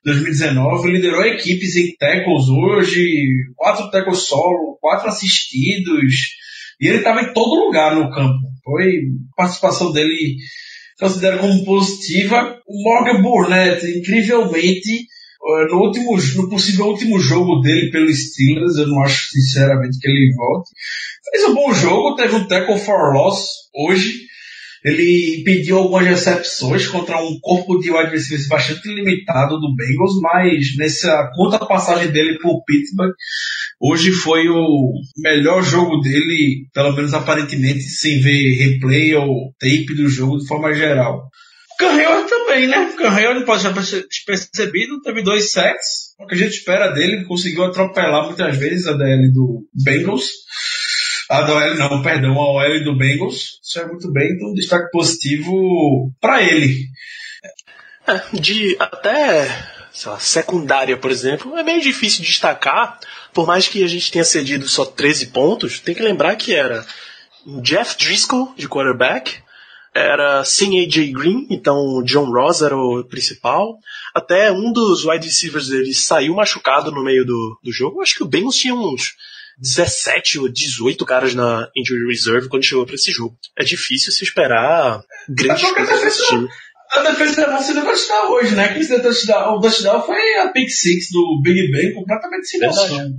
2019, 0.06 0.92
liderou 0.92 1.24
equipes 1.24 1.76
em 1.76 1.96
tackles 1.96 2.50
hoje, 2.50 3.06
quatro 3.56 3.90
tackles 3.90 4.28
solo, 4.28 4.78
quatro 4.82 5.08
assistidos, 5.08 6.14
e 6.80 6.88
ele 6.88 6.98
estava 6.98 7.22
em 7.22 7.34
todo 7.34 7.66
lugar 7.66 7.96
no 7.96 8.12
campo. 8.12 8.40
Foi 8.64 8.86
participação 9.36 9.92
dele 9.92 10.38
considero 11.00 11.40
como 11.40 11.66
positiva. 11.66 12.58
O 12.68 12.84
Morgan 12.84 13.22
Burnett, 13.22 13.86
incrivelmente, 13.86 14.92
eh, 14.92 15.68
no 15.70 15.80
último, 15.80 16.18
no 16.36 16.50
possível 16.50 16.88
último 16.88 17.20
jogo 17.20 17.62
dele 17.62 17.92
pelo 17.92 18.14
Steelers, 18.14 18.78
eu 18.78 18.88
não 18.88 19.02
acho 19.04 19.30
sinceramente 19.32 19.98
que 20.00 20.08
ele 20.08 20.34
volte. 20.36 20.70
Fez 21.32 21.50
um 21.50 21.56
bom 21.56 21.74
jogo, 21.74 22.16
teve 22.16 22.36
um 22.36 22.48
tackle 22.48 22.78
for 22.78 23.14
loss 23.14 23.46
hoje, 23.76 24.28
ele 24.84 25.42
impediu 25.42 25.78
algumas 25.78 26.06
recepções 26.06 26.88
contra 26.88 27.22
um 27.22 27.40
corpo 27.42 27.80
de 27.80 27.92
wide 27.92 28.12
receivers 28.12 28.48
bastante 28.48 28.88
limitado 28.88 29.60
do 29.60 29.76
Bengals, 29.76 30.20
mas 30.22 30.76
nessa 30.78 31.30
curta 31.36 31.66
passagem 31.66 32.12
dele 32.12 32.38
por 32.40 32.64
Pittsburgh, 32.66 33.14
Hoje 33.86 34.14
foi 34.14 34.48
o 34.48 34.94
melhor 35.18 35.62
jogo 35.62 36.00
dele, 36.00 36.68
pelo 36.74 36.96
menos 36.96 37.14
aparentemente, 37.14 37.82
sem 37.82 38.22
ver 38.22 38.54
replay 38.54 39.14
ou 39.14 39.54
tape 39.60 39.94
do 39.94 40.08
jogo 40.08 40.38
de 40.38 40.48
forma 40.48 40.74
geral. 40.74 41.28
Canreiro 41.78 42.26
também, 42.26 42.66
né? 42.66 42.94
Canreiro 42.98 43.34
não 43.34 43.46
pode 43.46 43.62
ser 43.62 44.08
despercebido, 44.08 45.02
teve 45.02 45.22
dois 45.22 45.52
sets. 45.52 46.14
O 46.18 46.26
que 46.26 46.34
a 46.34 46.38
gente 46.38 46.54
espera 46.54 46.94
dele, 46.94 47.26
conseguiu 47.26 47.66
atropelar 47.66 48.26
muitas 48.26 48.56
vezes 48.56 48.88
a 48.88 48.94
DL 48.94 49.34
do 49.34 49.68
Bengals. 49.84 50.30
A 51.30 51.42
da 51.42 51.54
OL 51.56 51.76
não, 51.76 52.02
perdão, 52.02 52.34
a 52.40 52.54
OL 52.54 52.84
do 52.84 52.98
Bengals. 52.98 53.60
Isso 53.64 53.80
é 53.80 53.86
muito 53.86 54.12
bem, 54.12 54.32
então 54.34 54.50
um 54.50 54.54
destaque 54.54 54.92
positivo 54.92 56.12
para 56.20 56.42
ele. 56.44 56.88
É, 58.06 58.38
de 58.38 58.76
até 58.80 59.48
lá, 60.06 60.20
secundária, 60.20 60.98
por 60.98 61.12
exemplo, 61.12 61.56
é 61.58 61.64
meio 61.64 61.82
difícil 61.82 62.24
destacar, 62.24 63.00
por 63.34 63.48
mais 63.48 63.68
que 63.68 63.84
a 63.84 63.88
gente 63.88 64.12
tenha 64.12 64.26
cedido 64.26 64.68
só 64.68 64.86
13 64.86 65.28
pontos, 65.28 65.80
tem 65.80 65.96
que 65.96 66.02
lembrar 66.02 66.36
que 66.36 66.54
era 66.54 66.86
Jeff 67.62 67.98
Driscoll 67.98 68.54
de 68.58 68.68
quarterback, 68.68 69.42
era 69.94 70.44
sem 70.44 70.84
AJ 70.84 71.12
Green, 71.12 71.48
então 71.50 72.02
John 72.04 72.32
Ross 72.32 72.62
era 72.62 72.76
o 72.76 73.04
principal. 73.04 73.78
Até 74.14 74.52
um 74.52 74.74
dos 74.74 75.06
wide 75.06 75.28
receivers 75.28 75.68
dele 75.68 75.94
saiu 75.94 76.34
machucado 76.34 76.92
no 76.92 77.04
meio 77.04 77.24
do, 77.24 77.60
do 77.64 77.72
jogo. 77.72 78.02
Acho 78.02 78.16
que 78.16 78.24
o 78.24 78.28
Bengals 78.28 78.58
tinha 78.58 78.74
uns 78.74 79.14
17 79.60 80.40
ou 80.40 80.50
18 80.50 81.06
caras 81.06 81.34
na 81.34 81.70
injury 81.76 82.08
reserve 82.08 82.50
quando 82.50 82.64
chegou 82.64 82.86
para 82.86 82.96
esse 82.96 83.12
jogo. 83.12 83.38
É 83.58 83.64
difícil 83.64 84.12
se 84.12 84.24
esperar 84.24 85.02
grandes 85.30 85.72
coisas 85.72 86.02
desse 86.02 86.28
time. 86.28 86.48
A 86.92 87.00
defesa 87.00 87.42
da 87.42 87.52
nossa 87.52 87.74
vai 87.82 87.94
estar 87.94 88.30
hoje, 88.30 88.54
né? 88.56 88.74
Que 88.74 88.86
touchdown, 88.86 89.58
o 89.58 89.60
touchdown 89.60 90.02
foi 90.04 90.36
a 90.36 90.50
pick 90.50 90.70
six 90.70 91.08
do 91.12 91.42
Big 91.42 91.72
Ben 91.72 91.94
completamente 91.94 92.48
sem 92.48 92.60
noção. 92.60 93.14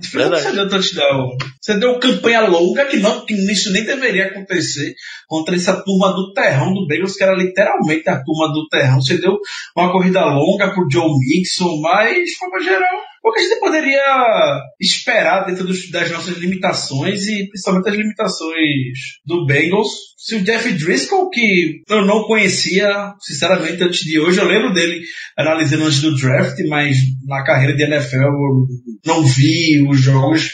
Você 0.00 0.52
deu 0.52 0.68
touchdown. 0.68 1.36
Você 1.60 1.78
deu 1.78 1.98
campanha 2.00 2.48
longa 2.48 2.84
que 2.86 2.96
não, 2.96 3.24
que 3.24 3.32
isso 3.32 3.72
nem 3.72 3.84
deveria 3.84 4.26
acontecer 4.26 4.94
contra 5.28 5.54
essa 5.54 5.82
turma 5.84 6.12
do 6.12 6.32
terrão 6.32 6.74
do 6.74 6.86
Bengals, 6.86 7.14
que 7.14 7.22
era 7.22 7.34
literalmente 7.34 8.08
a 8.08 8.22
turma 8.22 8.52
do 8.52 8.66
terrão. 8.68 9.00
Você 9.00 9.18
deu 9.18 9.38
uma 9.76 9.92
corrida 9.92 10.24
longa 10.24 10.74
pro 10.74 10.88
Joe 10.90 11.08
Mixon, 11.18 11.80
mas, 11.80 12.34
forma 12.38 12.60
geral, 12.60 13.00
o 13.24 13.32
que 13.32 13.40
a 13.40 13.42
gente 13.42 13.58
poderia 13.58 14.60
esperar 14.78 15.46
dentro 15.46 15.64
dos, 15.64 15.90
das 15.90 16.10
nossas 16.10 16.36
limitações 16.36 17.26
e 17.26 17.48
principalmente 17.48 17.88
as 17.88 17.94
limitações 17.94 18.98
do 19.24 19.46
Bengals. 19.46 19.88
Se 20.18 20.34
o 20.36 20.44
Jeff 20.44 20.70
Driscoll, 20.72 21.30
que 21.30 21.82
eu 21.88 22.04
não 22.04 22.24
conhecia, 22.24 23.14
sinceramente, 23.20 23.82
antes 23.82 24.00
de 24.00 24.20
hoje, 24.20 24.38
eu 24.38 24.46
lembro 24.46 24.74
dele 24.74 25.00
analisando 25.38 25.84
antes 25.84 26.02
do 26.02 26.14
draft, 26.14 26.58
mas 26.68 26.98
na 27.26 27.42
carreira 27.42 27.74
de 27.74 27.82
NFL 27.82 28.16
eu 28.16 28.66
não 29.06 29.22
vi 29.24 29.82
os 29.88 30.00
jogos 30.00 30.50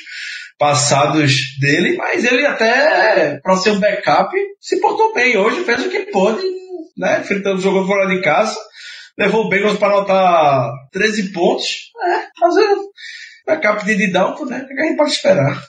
passados 0.57 1.57
dele, 1.59 1.97
mas 1.97 2.25
ele 2.25 2.47
até, 2.47 3.41
para 3.41 3.57
ser 3.57 3.71
um 3.71 3.81
backup, 3.81 4.33
se 4.61 4.81
portou 4.81 5.13
bem 5.13 5.37
hoje, 5.37 5.65
fez 5.65 5.87
o 5.87 5.91
que 5.91 6.11
pôde, 6.13 6.43
né? 6.97 7.21
Enfrentando 7.21 7.59
o 7.59 7.63
jogo 7.63 7.85
fora 7.85 8.07
de 8.07 8.21
casa 8.23 8.57
levou 9.21 9.45
o 9.45 9.49
Bengals 9.51 9.79
para 9.79 9.93
anotar 9.93 10.73
13 10.93 11.31
pontos. 11.33 11.91
É, 12.03 12.41
fazer 12.41 12.67
backup 13.47 13.85
de 13.85 13.93
Andy 13.93 14.11
Dalton, 14.11 14.47
né? 14.47 14.63
O 14.65 14.67
que 14.67 14.81
a 14.81 14.85
gente 14.87 14.97
pode 14.97 15.11
esperar? 15.11 15.63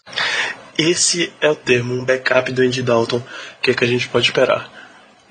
Esse 0.77 1.33
é 1.41 1.49
o 1.49 1.55
termo, 1.55 1.93
um 1.95 2.05
backup 2.05 2.49
do 2.53 2.61
Andy 2.61 2.81
Dalton. 2.81 3.17
O 3.17 3.61
que, 3.61 3.71
é 3.71 3.73
que 3.73 3.83
a 3.83 3.87
gente 3.87 4.07
pode 4.07 4.27
esperar? 4.27 4.71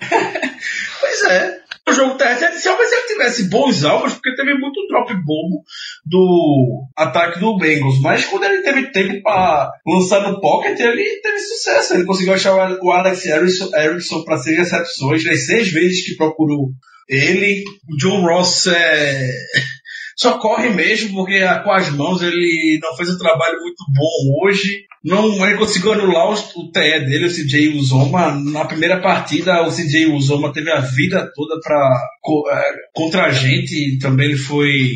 pois 1.00 1.22
é. 1.24 1.60
O 1.88 1.92
jogo 1.92 2.16
terrestre, 2.16 2.62
talvez 2.62 2.92
ele 2.92 3.06
tivesse 3.08 3.48
bons 3.48 3.84
alvos, 3.84 4.12
porque 4.12 4.36
teve 4.36 4.54
muito 4.54 4.86
drop 4.86 5.12
bobo 5.24 5.64
do 6.04 6.86
ataque 6.96 7.40
do 7.40 7.56
Bengals. 7.56 8.00
Mas 8.00 8.26
quando 8.26 8.44
ele 8.44 8.62
teve 8.62 8.92
tempo 8.92 9.20
para 9.22 9.72
lançar 9.84 10.30
no 10.30 10.40
pocket, 10.40 10.78
ele 10.78 11.20
teve 11.20 11.38
sucesso. 11.38 11.94
Ele 11.94 12.04
conseguiu 12.04 12.34
achar 12.34 12.54
o 12.80 12.92
Alex 12.92 13.24
Erickson 13.26 14.22
para 14.24 14.36
seis 14.36 14.58
recepções, 14.58 15.26
as 15.26 15.46
seis 15.46 15.72
vezes 15.72 16.06
que 16.06 16.16
procurou 16.16 16.68
ele, 17.10 17.64
o 17.88 17.96
John 17.96 18.22
Ross 18.22 18.68
é, 18.68 19.30
só 20.16 20.38
corre 20.38 20.68
mesmo 20.70 21.14
porque 21.14 21.40
com 21.64 21.72
as 21.72 21.90
mãos 21.90 22.22
ele 22.22 22.78
não 22.80 22.94
fez 22.96 23.10
um 23.10 23.18
trabalho 23.18 23.58
muito 23.60 23.84
bom 23.92 24.44
hoje. 24.44 24.84
Não, 25.02 25.46
ele 25.46 25.58
conseguiu 25.58 25.92
anular 25.92 26.30
o, 26.30 26.70
TE 26.70 27.00
dele, 27.00 27.26
o 27.26 27.32
CJ 27.32 27.68
Uzoma. 27.68 28.32
Na 28.52 28.66
primeira 28.66 29.00
partida, 29.00 29.66
o 29.66 29.70
CJ 29.70 30.06
Uzoma 30.12 30.52
teve 30.52 30.70
a 30.70 30.80
vida 30.80 31.28
toda 31.34 31.58
pra, 31.60 32.02
é, 32.52 32.72
contra 32.92 33.24
a 33.24 33.32
gente. 33.32 33.98
Também 33.98 34.28
ele 34.28 34.36
foi 34.36 34.90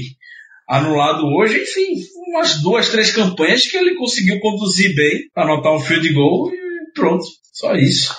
anulado 0.68 1.24
hoje. 1.24 1.62
Enfim, 1.62 1.96
umas 2.28 2.60
duas, 2.60 2.90
três 2.90 3.10
campanhas 3.10 3.66
que 3.66 3.76
ele 3.76 3.96
conseguiu 3.96 4.38
conduzir 4.40 4.94
bem 4.94 5.22
anotar 5.34 5.72
um 5.72 5.80
field 5.80 6.12
goal 6.12 6.52
e 6.52 6.92
pronto. 6.94 7.24
Só 7.50 7.74
isso. 7.74 8.14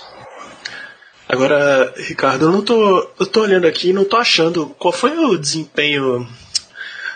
Agora, 1.28 1.94
Ricardo, 1.98 2.46
eu 2.46 2.52
não 2.52 2.64
tô. 2.64 3.10
Eu 3.20 3.26
tô 3.26 3.42
olhando 3.42 3.66
aqui 3.66 3.90
e 3.90 3.94
não 3.94 4.06
tô 4.06 4.18
achando 4.18 4.68
qual 4.78 4.94
foi 4.94 5.18
o 5.18 5.38
desempenho 5.38 6.28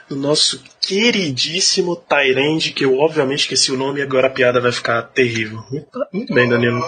do 0.09 0.15
nosso 0.15 0.63
queridíssimo 0.81 1.95
Tyrande, 1.95 2.71
que 2.71 2.83
eu 2.83 2.97
obviamente 2.97 3.41
esqueci 3.41 3.71
o 3.71 3.77
nome 3.77 3.99
e 3.99 4.03
agora 4.03 4.27
a 4.27 4.31
piada 4.31 4.59
vai 4.59 4.71
ficar 4.71 5.03
terrível. 5.03 5.63
Muito, 5.69 5.87
muito 6.11 6.33
bem, 6.33 6.49
Danilo. 6.49 6.81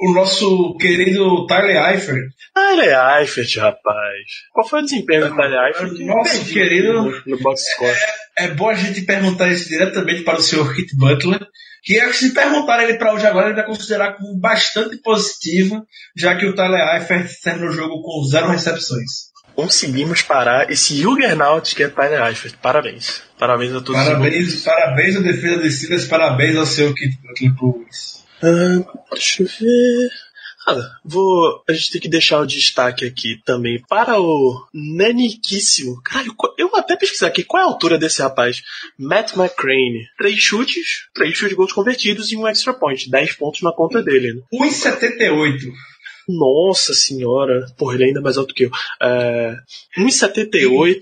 O 0.00 0.12
nosso 0.14 0.76
querido 0.78 1.46
Tyler 1.46 1.92
Eifert. 1.92 2.30
Tyler 2.54 3.20
Eifert, 3.20 3.56
rapaz. 3.58 4.26
Qual 4.52 4.66
foi 4.66 4.80
o 4.80 4.84
desempenho 4.84 5.28
do 5.28 5.36
Tyler 5.36 5.68
Eifert? 5.68 5.92
Nosso 6.00 6.52
querido. 6.52 6.92
No, 6.94 7.22
no 7.26 7.38
box 7.38 7.62
score. 7.74 7.90
É, 7.90 8.21
é 8.36 8.48
bom 8.48 8.68
a 8.68 8.74
gente 8.74 9.02
perguntar 9.02 9.50
isso 9.50 9.68
diretamente 9.68 10.22
para 10.22 10.38
o 10.38 10.42
senhor 10.42 10.74
Kit 10.74 10.96
Butler 10.96 11.46
que 11.82 11.98
é 11.98 12.12
se 12.12 12.32
perguntar 12.32 12.82
ele 12.84 12.94
para 12.94 13.12
hoje 13.12 13.26
agora, 13.26 13.46
ele 13.46 13.56
vai 13.56 13.66
considerar 13.66 14.12
como 14.12 14.38
bastante 14.38 14.96
positivo, 14.98 15.84
já 16.16 16.36
que 16.36 16.46
o 16.46 16.54
Tyler 16.54 16.94
Eifert 16.94 17.28
terminou 17.42 17.70
o 17.70 17.72
jogo 17.72 18.02
com 18.02 18.24
zero 18.24 18.48
recepções. 18.48 19.32
Conseguimos 19.54 20.22
parar 20.22 20.70
esse 20.70 20.96
Juggernaut 20.96 21.74
que 21.74 21.82
é 21.82 21.88
Tyler 21.88 22.24
Eifert. 22.28 22.54
Parabéns. 22.62 23.22
Parabéns 23.36 23.72
a 23.72 23.80
todos. 23.80 24.00
Parabéns, 24.00 24.62
parabéns 24.62 25.16
à 25.16 25.20
defesa 25.20 25.58
de 25.58 25.70
Steelers, 25.70 26.06
parabéns 26.06 26.56
ao 26.56 26.66
seu 26.66 26.94
Kit 26.94 27.18
Butler 27.20 27.86
Ah, 28.42 28.92
deixa 29.12 29.42
eu 29.42 29.48
ver. 29.48 30.10
Ah, 30.66 30.96
vou. 31.04 31.62
A 31.68 31.72
gente 31.72 31.90
tem 31.90 32.00
que 32.00 32.08
deixar 32.08 32.40
o 32.40 32.46
destaque 32.46 33.04
aqui 33.04 33.40
também 33.44 33.82
para 33.88 34.20
o 34.20 34.64
naniquíssimo. 34.72 36.00
Caralho, 36.02 36.34
eu 36.56 36.74
até 36.76 36.96
pesquisar 36.96 37.28
aqui 37.28 37.42
qual 37.42 37.62
é 37.62 37.66
a 37.66 37.68
altura 37.68 37.98
desse 37.98 38.22
rapaz. 38.22 38.62
Matt 38.98 39.36
McCrane. 39.36 40.06
Três 40.16 40.38
chutes, 40.38 41.08
três 41.12 41.34
chutes 41.34 41.50
de 41.50 41.54
gols 41.56 41.72
convertidos 41.72 42.30
e 42.30 42.36
um 42.36 42.46
extra 42.46 42.72
point. 42.72 43.10
Dez 43.10 43.32
pontos 43.32 43.62
na 43.62 43.72
conta 43.72 44.02
dele. 44.02 44.34
Né? 44.34 44.42
1,78. 44.52 45.72
Nossa 46.28 46.94
senhora. 46.94 47.66
Porra, 47.76 47.94
ele 47.94 48.04
é 48.04 48.06
ainda 48.08 48.20
mais 48.20 48.38
alto 48.38 48.54
que 48.54 48.64
eu. 48.64 48.70
É, 49.00 49.56
1,78. 49.98 51.00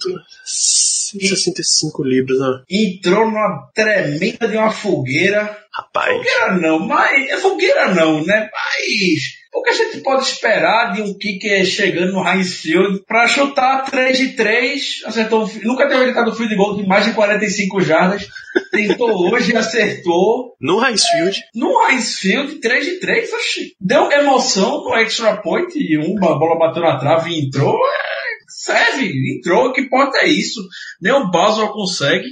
165 1.18 2.04
libras, 2.04 2.38
né? 2.38 2.62
Entrou 2.70 3.26
numa 3.26 3.68
tremenda 3.74 4.46
de 4.46 4.56
uma 4.56 4.70
fogueira. 4.70 5.58
Rapaz. 5.72 6.16
Fogueira 6.16 6.56
não, 6.56 6.80
mas. 6.80 7.28
É 7.28 7.36
fogueira 7.36 7.94
não, 7.94 8.24
né? 8.24 8.48
Mas 8.52 9.40
o 9.52 9.62
que 9.62 9.70
a 9.70 9.72
gente 9.72 10.00
pode 10.00 10.22
esperar 10.22 10.92
de 10.92 11.02
um 11.02 11.12
kicker 11.14 11.64
chegando 11.66 12.12
no 12.12 12.26
Heinz 12.26 12.60
Field 12.60 13.04
para 13.06 13.26
chutar 13.26 13.84
3 13.90 14.16
de 14.16 14.28
3, 14.34 15.02
acertou, 15.04 15.50
nunca 15.64 15.88
teve 15.88 16.04
evitado 16.04 16.34
field 16.34 16.54
goal 16.54 16.76
de 16.76 16.86
mais 16.86 17.04
de 17.04 17.12
45 17.12 17.80
jardas, 17.80 18.28
tentou 18.70 19.10
hoje 19.32 19.52
e 19.52 19.56
acertou. 19.56 20.54
No 20.60 20.84
Heinz 20.84 21.04
Field? 21.04 21.40
No 21.54 21.88
Heinz 21.88 22.18
Field, 22.18 22.60
3 22.60 22.84
de 22.84 23.00
3, 23.00 23.32
oxi. 23.32 23.76
Deu 23.80 24.10
emoção 24.12 24.84
no 24.84 24.94
extra 24.94 25.36
point 25.36 25.72
e 25.76 25.98
uma 25.98 26.38
bola 26.38 26.58
bateu 26.58 26.82
na 26.82 26.98
trave 26.98 27.30
e 27.30 27.46
entrou. 27.46 27.74
É, 27.74 28.20
serve, 28.48 29.12
entrou, 29.36 29.72
que 29.72 29.80
importa 29.80 30.18
é 30.18 30.28
isso. 30.28 30.60
Nem 31.00 31.12
o 31.12 31.28
Boswell 31.28 31.72
consegue 31.72 32.28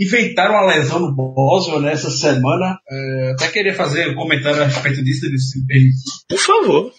inventaram 0.00 0.54
uma 0.54 0.66
lesão 0.66 0.98
no 0.98 1.14
Boswell 1.14 1.80
nessa 1.80 2.10
semana. 2.10 2.78
É, 2.88 3.32
até 3.32 3.48
queria 3.48 3.74
fazer 3.74 4.10
um 4.10 4.14
comentário 4.14 4.62
a 4.62 4.66
respeito 4.66 5.02
disso, 5.02 5.20
se 5.20 5.60
me 5.60 5.66
permitir. 5.66 6.10
Por 6.28 6.38
favor. 6.38 6.92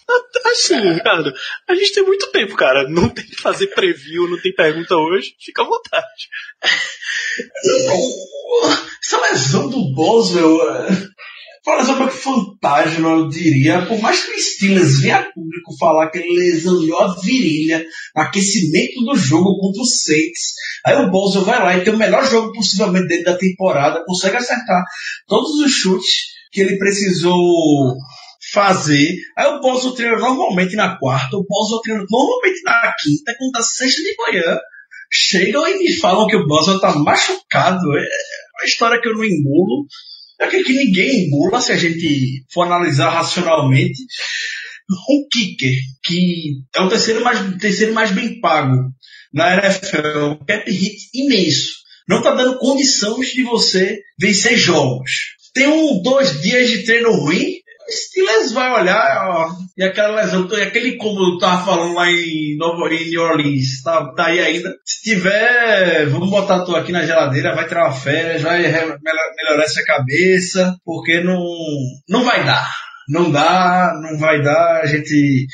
Assim, 0.46 0.94
Ricardo, 0.94 1.34
a 1.68 1.76
gente 1.76 1.94
tem 1.94 2.04
muito 2.04 2.32
tempo, 2.32 2.56
cara. 2.56 2.90
Não 2.90 3.10
tem 3.10 3.26
que 3.26 3.36
fazer 3.36 3.68
preview, 3.68 4.30
não 4.30 4.42
tem 4.42 4.54
pergunta 4.54 4.96
hoje. 4.96 5.34
Fica 5.40 5.64
à 5.64 5.66
vontade. 5.66 6.06
Essa 9.04 9.22
lesão 9.22 9.70
do 9.70 9.94
Boswell 9.94 10.62
é, 10.70 10.88
Fala 11.66 11.84
sobre 11.84 12.04
o 12.04 12.12
fantasma, 12.12 13.10
eu 13.10 13.28
diria. 13.28 13.88
Por 13.88 14.00
mais 14.00 14.24
que 14.24 14.32
o 14.32 14.40
Steelers 14.40 15.00
venha 15.00 15.18
a 15.18 15.34
público 15.34 15.76
falar 15.80 16.12
que 16.12 16.20
ele 16.20 16.38
lesionou 16.38 17.00
a 17.00 17.16
virilha 17.20 17.84
no 18.16 18.22
aquecimento 18.22 19.04
do 19.04 19.16
jogo 19.16 19.58
contra 19.60 19.82
o 19.82 19.86
Saints, 19.86 20.54
aí 20.86 20.96
o 20.96 21.10
Bolso 21.10 21.44
vai 21.44 21.58
lá 21.58 21.76
e 21.76 21.84
tem 21.84 21.92
o 21.92 21.98
melhor 21.98 22.24
jogo 22.24 22.54
possivelmente 22.54 23.08
dentro 23.08 23.26
da 23.26 23.38
temporada, 23.38 24.04
consegue 24.06 24.38
acertar 24.38 24.84
todos 25.28 25.60
os 25.60 25.72
chutes 25.72 26.36
que 26.52 26.62
ele 26.62 26.78
precisou 26.78 27.96
fazer. 28.54 29.16
Aí 29.36 29.48
o 29.48 29.60
Bolso 29.60 29.96
treina 29.96 30.20
normalmente 30.20 30.76
na 30.76 31.00
quarta, 31.00 31.36
o 31.36 31.46
Bolso 31.50 31.82
treina 31.82 32.06
normalmente 32.08 32.62
na 32.64 32.94
quinta, 32.94 33.34
quando 33.40 33.52
tá 33.54 33.64
sexta 33.64 34.04
de 34.04 34.16
manhã. 34.18 34.60
Chegam 35.12 35.68
e 35.68 35.80
me 35.80 35.94
falam 35.98 36.28
que 36.28 36.36
o 36.36 36.46
Boswell 36.46 36.80
tá 36.80 36.94
machucado. 36.96 37.98
É, 37.98 38.08
uma 38.60 38.66
história 38.66 39.00
que 39.02 39.08
eu 39.08 39.14
não 39.14 39.24
engulo. 39.24 39.88
É 40.40 40.48
que 40.48 40.74
ninguém 40.74 41.26
engula 41.26 41.62
se 41.62 41.72
a 41.72 41.78
gente 41.78 42.44
for 42.54 42.64
analisar 42.64 43.10
racionalmente. 43.10 44.02
Um 45.10 45.28
kicker, 45.32 45.74
que 46.04 46.62
é 46.76 46.82
o 46.82 46.90
terceiro 46.90 47.24
mais, 47.24 47.58
terceiro 47.58 47.94
mais 47.94 48.12
bem 48.12 48.40
pago 48.40 48.92
na 49.34 49.56
NFL, 49.56 50.44
cap 50.48 50.70
hit 50.70 51.10
imenso. 51.14 51.74
Não 52.08 52.20
está 52.20 52.36
dando 52.36 52.60
condições 52.60 53.30
de 53.30 53.44
você 53.44 54.00
vencer 54.20 54.58
jogos. 54.58 55.12
Tem 55.54 55.68
um, 55.68 56.02
dois 56.02 56.42
dias 56.42 56.70
de 56.70 56.84
treino 56.84 57.12
ruim, 57.12 57.55
Steelers 57.90 58.52
vai 58.52 58.72
olhar, 58.82 59.28
ó, 59.30 59.50
e 59.78 59.84
aquela 59.84 60.22
lesão, 60.22 60.48
e 60.52 60.62
aquele 60.62 60.98
como 60.98 61.20
eu 61.20 61.38
tava 61.38 61.66
falando 61.66 61.94
lá 61.94 62.10
em 62.10 62.58
Nova 62.58 62.94
em 62.94 63.18
Orleans, 63.18 63.82
tá, 63.84 64.14
tá 64.14 64.28
aí 64.28 64.40
ainda. 64.40 64.76
Se 64.84 65.04
tiver, 65.04 66.08
vamos 66.08 66.30
botar 66.30 66.64
tu 66.64 66.76
aqui 66.76 66.92
na 66.92 67.06
geladeira, 67.06 67.56
vai 67.56 67.68
tirar 67.68 67.86
uma 67.86 67.94
férias, 67.94 68.42
vai 68.42 68.62
melhorar 68.62 69.64
essa 69.64 69.84
cabeça, 69.84 70.76
porque 70.84 71.22
não, 71.22 71.44
não 72.10 72.24
vai 72.24 72.44
dar. 72.44 72.86
Não 73.08 73.30
dá, 73.32 73.94
não 74.02 74.18
vai 74.18 74.42
dar, 74.42 74.82
a 74.82 74.86
gente 74.88 75.46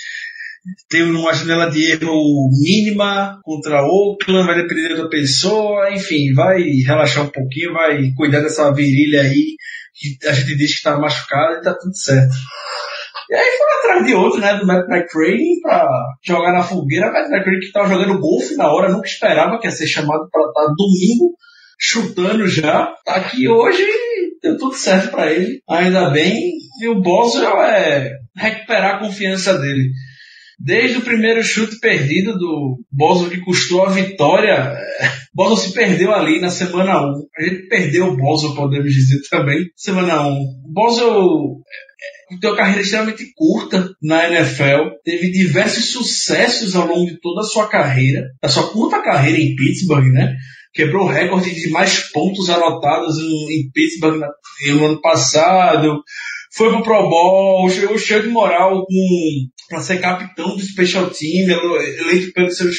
tem 0.90 1.04
uma 1.04 1.34
janela 1.34 1.70
de 1.70 1.92
erro 1.92 2.50
mínima 2.62 3.40
contra 3.44 3.84
Oakland, 3.84 4.46
vai 4.46 4.62
depender 4.62 4.96
da 4.96 5.10
pessoa, 5.10 5.92
enfim, 5.92 6.34
vai 6.34 6.62
relaxar 6.86 7.24
um 7.26 7.30
pouquinho, 7.30 7.74
vai 7.74 8.12
cuidar 8.16 8.42
dessa 8.42 8.72
virilha 8.72 9.22
aí 9.22 9.56
que 9.94 10.28
a 10.28 10.32
gente 10.32 10.56
diz 10.58 10.72
que 10.72 10.78
está 10.78 10.98
machucado 10.98 11.56
e 11.56 11.62
tá 11.62 11.74
tudo 11.74 11.96
certo. 11.96 12.34
E 13.30 13.34
aí 13.34 13.50
foi 13.58 13.80
atrás 13.80 14.06
de 14.06 14.14
outro, 14.14 14.42
né, 14.42 14.56
do 14.56 14.68
Matt 14.68 14.88
McCray 14.90 15.38
pra 15.62 15.88
jogar 16.24 16.52
na 16.52 16.64
fogueira. 16.64 17.12
Matt 17.12 17.30
McCray 17.32 17.60
que 17.60 17.72
tava 17.72 17.90
jogando 17.90 18.20
golfe 18.20 18.56
na 18.56 18.72
hora, 18.72 18.92
nunca 18.92 19.08
esperava 19.08 19.60
que 19.60 19.68
ia 19.68 19.72
ser 19.72 19.88
chamado 19.88 20.30
para 20.32 20.48
estar 20.48 20.66
tá 20.66 20.74
domingo 20.78 21.36
chutando 21.80 22.48
já. 22.48 22.94
Tá 23.06 23.16
aqui 23.16 23.48
hoje 23.48 23.84
deu 24.42 24.58
tudo 24.58 24.76
certo 24.76 25.12
para 25.12 25.32
ele. 25.32 25.62
Ainda 25.70 26.10
bem. 26.10 26.54
E 26.82 26.88
o 26.88 27.00
Boswell 27.00 27.62
é 27.62 28.12
recuperar 28.36 28.96
a 28.96 29.00
confiança 29.00 29.58
dele. 29.58 29.92
Desde 30.64 31.00
o 31.00 31.02
primeiro 31.02 31.44
chute 31.44 31.80
perdido 31.80 32.38
do 32.38 32.78
Boswell 32.92 33.32
que 33.32 33.42
custou 33.42 33.84
a 33.84 33.90
vitória, 33.90 34.78
Boswell 35.34 35.58
se 35.58 35.74
perdeu 35.74 36.14
ali 36.14 36.40
na 36.40 36.52
semana 36.52 37.02
1. 37.02 37.14
A 37.36 37.44
gente 37.44 37.68
perdeu 37.68 38.06
o 38.06 38.18
Boswell, 38.18 38.54
podemos 38.54 38.94
dizer 38.94 39.20
também, 39.32 39.66
semana 39.76 40.28
1. 40.28 40.36
Boswell 40.72 41.64
é, 42.30 42.36
é, 42.36 42.40
tem 42.40 42.50
uma 42.50 42.56
carreira 42.56 42.82
extremamente 42.82 43.26
curta 43.34 43.90
na 44.04 44.30
NFL, 44.30 45.00
teve 45.04 45.32
diversos 45.32 45.86
sucessos 45.86 46.76
ao 46.76 46.86
longo 46.86 47.10
de 47.10 47.20
toda 47.20 47.42
a 47.42 47.46
sua 47.46 47.68
carreira, 47.68 48.28
a 48.40 48.48
sua 48.48 48.72
curta 48.72 49.02
carreira 49.02 49.40
em 49.40 49.56
Pittsburgh, 49.56 50.12
né? 50.12 50.36
Quebrou 50.74 51.06
o 51.08 51.12
recorde 51.12 51.54
de 51.54 51.70
mais 51.72 52.12
pontos 52.12 52.52
anotados 52.52 53.18
em, 53.18 53.70
Pittsburgh 53.74 54.22
no 54.68 54.86
ano 54.86 55.02
passado, 55.02 56.02
foi 56.54 56.70
pro 56.70 56.84
Pro 56.84 57.10
Bowl, 57.10 57.70
chegou 57.70 57.98
cheio 57.98 58.24
de 58.24 58.30
moral 58.30 58.86
para 59.72 59.82
ser 59.82 60.00
capitão 60.00 60.56
do 60.56 60.62
Special 60.62 61.10
Team, 61.10 61.50
eleito 61.50 62.34
pelos 62.34 62.58
seus 62.58 62.78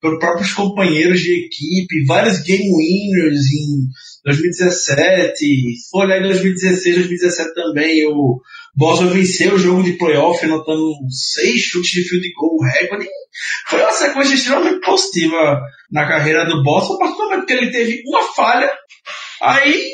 pelos 0.00 0.18
próprios 0.18 0.52
companheiros 0.52 1.20
de 1.20 1.46
equipe, 1.46 2.04
vários 2.06 2.40
game 2.40 2.70
winners 2.70 3.46
em 3.50 3.88
2017, 4.26 5.74
foi 5.90 6.04
olhar 6.04 6.18
em 6.20 6.24
2016, 6.24 6.96
2017 6.96 7.54
também, 7.54 8.06
o 8.06 8.38
Boswell 8.74 9.10
venceu 9.10 9.54
o 9.54 9.58
jogo 9.58 9.82
de 9.82 9.94
playoff, 9.94 10.44
anotando 10.44 10.92
seis 11.10 11.62
chutes 11.62 11.90
de 11.90 12.06
field 12.06 12.30
goal 12.34 12.60
recorde. 12.60 13.08
Foi 13.68 13.80
uma 13.80 13.92
sequência 13.92 14.34
extremamente 14.34 14.80
positiva 14.84 15.62
na 15.90 16.06
carreira 16.06 16.44
do 16.44 16.62
Boswell, 16.62 16.96
a 16.96 16.98
partir 16.98 17.16
do 17.16 17.24
momento 17.24 17.46
que 17.46 17.52
ele 17.54 17.70
teve 17.70 18.02
uma 18.06 18.22
falha, 18.34 18.70
aí 19.40 19.90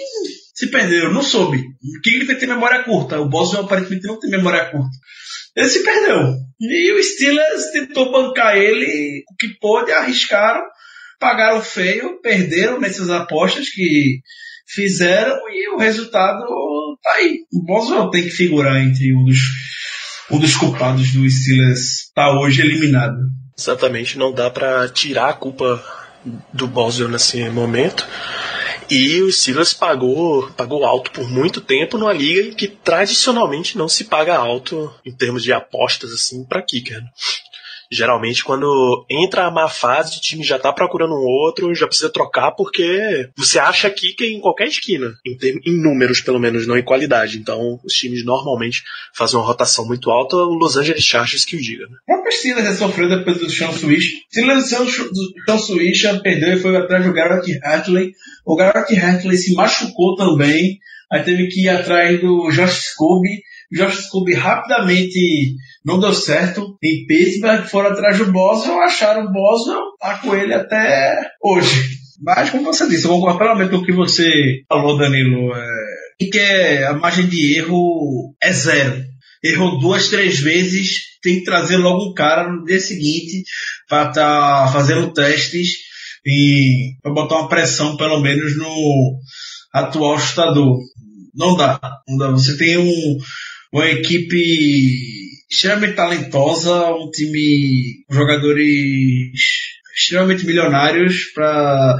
se 0.52 0.68
perderam, 0.68 1.12
não 1.12 1.22
soube. 1.22 1.62
Quem 2.02 2.14
ele 2.14 2.34
tem 2.34 2.49
memória 2.49 2.82
curta? 2.82 3.20
O 3.20 3.28
Boswell 3.28 3.64
aparentemente 3.64 4.06
não 4.06 4.18
tem 4.18 4.30
memória 4.30 4.64
curta. 4.66 4.90
Ele 5.56 5.68
se 5.68 5.82
perdeu. 5.82 6.35
E 6.61 6.92
o 6.92 7.02
Steelers 7.02 7.71
tentou 7.73 8.12
bancar 8.12 8.56
ele 8.56 9.23
o 9.30 9.37
que 9.37 9.49
pôde, 9.61 9.92
arriscaram, 9.92 10.62
pagaram 11.18 11.61
feio, 11.61 12.21
perderam 12.21 12.80
nessas 12.80 13.11
apostas 13.11 13.68
que 13.68 14.20
fizeram 14.66 15.37
e 15.50 15.74
o 15.74 15.79
resultado 15.79 16.44
tá 17.03 17.11
aí. 17.16 17.40
O 17.53 17.64
Boswell 17.64 18.11
tem 18.11 18.22
que 18.22 18.31
figurar 18.31 18.81
entre 18.83 19.14
um 19.14 19.24
dos, 19.24 19.38
um 20.31 20.38
dos 20.38 20.57
culpados 20.57 21.12
do 21.12 21.29
Steelers 21.29 22.11
tá 22.14 22.33
hoje 22.38 22.62
eliminado. 22.62 23.16
Exatamente, 23.59 24.18
não 24.18 24.33
dá 24.33 24.50
para 24.50 24.88
tirar 24.88 25.31
a 25.31 25.35
culpa 25.35 25.83
do 26.53 26.66
Boswell 26.66 27.09
nesse 27.09 27.48
momento. 27.50 28.07
E 28.94 29.22
o 29.22 29.33
Silas 29.33 29.72
pagou, 29.72 30.50
pagou 30.50 30.85
alto 30.85 31.11
por 31.12 31.26
muito 31.26 31.62
tempo 31.62 31.96
numa 31.96 32.12
liga 32.12 32.55
que 32.55 32.68
tradicionalmente 32.68 33.78
não 33.78 33.88
se 33.88 34.05
paga 34.05 34.37
alto 34.37 34.94
em 35.02 35.11
termos 35.11 35.42
de 35.42 35.50
apostas 35.50 36.12
assim 36.12 36.44
para 36.44 36.61
kicker. 36.61 37.02
Geralmente, 37.92 38.42
quando 38.42 39.05
entra 39.11 39.44
a 39.44 39.50
má 39.50 39.68
fase, 39.68 40.16
o 40.16 40.20
time 40.20 40.42
já 40.42 40.59
tá 40.59 40.72
procurando 40.72 41.12
um 41.12 41.26
outro, 41.26 41.74
já 41.74 41.87
precisa 41.87 42.09
trocar, 42.09 42.52
porque 42.52 43.28
você 43.37 43.59
acha 43.59 43.90
kicker 43.90 44.26
em 44.26 44.40
qualquer 44.40 44.66
esquina, 44.66 45.12
em, 45.26 45.37
em 45.66 45.83
números 45.83 46.22
pelo 46.22 46.40
menos, 46.40 46.66
não 46.66 46.78
em 46.78 46.83
qualidade. 46.83 47.38
Então, 47.38 47.78
os 47.85 47.92
times 47.92 48.24
normalmente 48.24 48.83
fazem 49.14 49.38
uma 49.38 49.46
rotação 49.46 49.87
muito 49.87 50.11
alta, 50.11 50.37
o 50.37 50.55
Los 50.55 50.76
Angeles 50.76 51.05
Chargers 51.05 51.44
que 51.44 51.57
o 51.57 51.61
diga. 51.61 51.87
Né? 51.87 51.96
A 52.09 52.14
própria 52.14 52.33
Steelers 52.33 52.66
é 52.66 52.74
sofreu 52.74 53.11
depois 53.11 53.37
do 53.37 53.50
Sean 53.50 53.72
Swish. 53.72 54.22
Steelers 54.31 54.70
do 54.70 54.90
Sean 55.46 55.59
Swish 55.59 56.02
perdeu 56.22 56.55
e 56.55 56.61
foi 56.61 56.74
atrás 56.74 57.05
do 57.05 57.12
Garrett 57.12 57.59
Hartley. 57.62 58.12
O 58.46 58.57
Garrett 58.57 58.98
Hartley 58.98 59.37
se 59.37 59.52
machucou 59.52 60.16
também, 60.16 60.78
aí 61.11 61.22
teve 61.22 61.48
que 61.48 61.64
ir 61.64 61.68
atrás 61.68 62.18
do 62.20 62.50
Josh 62.50 62.92
Scobie. 62.92 63.42
Josh 63.72 64.06
Scobie 64.06 64.35
rapidamente 64.35 65.56
não 65.85 65.98
deu 65.98 66.12
certo 66.12 66.76
em 66.82 67.06
Pittsburgh, 67.06 67.64
foram 67.64 67.90
atrás 67.90 68.18
do 68.18 68.30
Boswell, 68.30 68.80
acharam 68.82 69.24
o 69.24 69.32
Boswell, 69.32 69.96
tá 69.98 70.18
com 70.18 70.35
ele 70.35 70.54
até 70.54 71.30
hoje. 71.42 72.02
Mas, 72.20 72.50
como 72.50 72.64
você 72.64 72.88
disse, 72.88 73.06
eu 73.06 73.11
concordo 73.11 73.38
plenamente 73.38 73.70
com 73.70 73.78
o 73.78 73.85
que 73.85 73.92
você 73.92 74.62
falou, 74.68 74.96
Danilo. 74.96 75.52
É, 75.56 76.26
que 76.30 76.38
é 76.38 76.87
a 76.87 76.92
margem 76.92 77.26
de 77.26 77.58
erro 77.58 78.35
é 78.40 78.52
zero. 78.52 79.02
Errou 79.42 79.80
duas, 79.80 80.08
três 80.08 80.38
vezes, 80.38 81.00
tem 81.20 81.40
que 81.40 81.44
trazer 81.44 81.76
logo 81.78 82.11
um 82.11 82.14
cara 82.14 82.48
no 82.48 82.64
dia 82.64 82.78
seguinte 82.78 83.42
para 83.88 84.11
estar 84.11 84.66
tá 84.66 84.72
fazendo 84.72 85.12
testes 85.12 85.68
e 86.24 86.92
para 87.02 87.12
botar 87.12 87.40
uma 87.40 87.48
pressão, 87.48 87.96
pelo 87.96 88.20
menos, 88.20 88.56
no 88.56 89.18
atual 89.74 90.16
chutador. 90.18 90.78
Não 91.35 91.56
dá. 91.56 91.80
Não 92.06 92.16
dá. 92.18 92.30
Você 92.30 92.56
tem 92.56 92.78
um, 92.78 93.18
uma 93.72 93.88
equipe 93.88 94.87
extremamente 95.50 95.94
talentosa, 95.94 96.94
um 96.94 97.11
time 97.11 98.04
com 98.06 98.14
jogadores 98.14 99.32
extremamente 99.96 100.46
milionários 100.46 101.26
para 101.35 101.98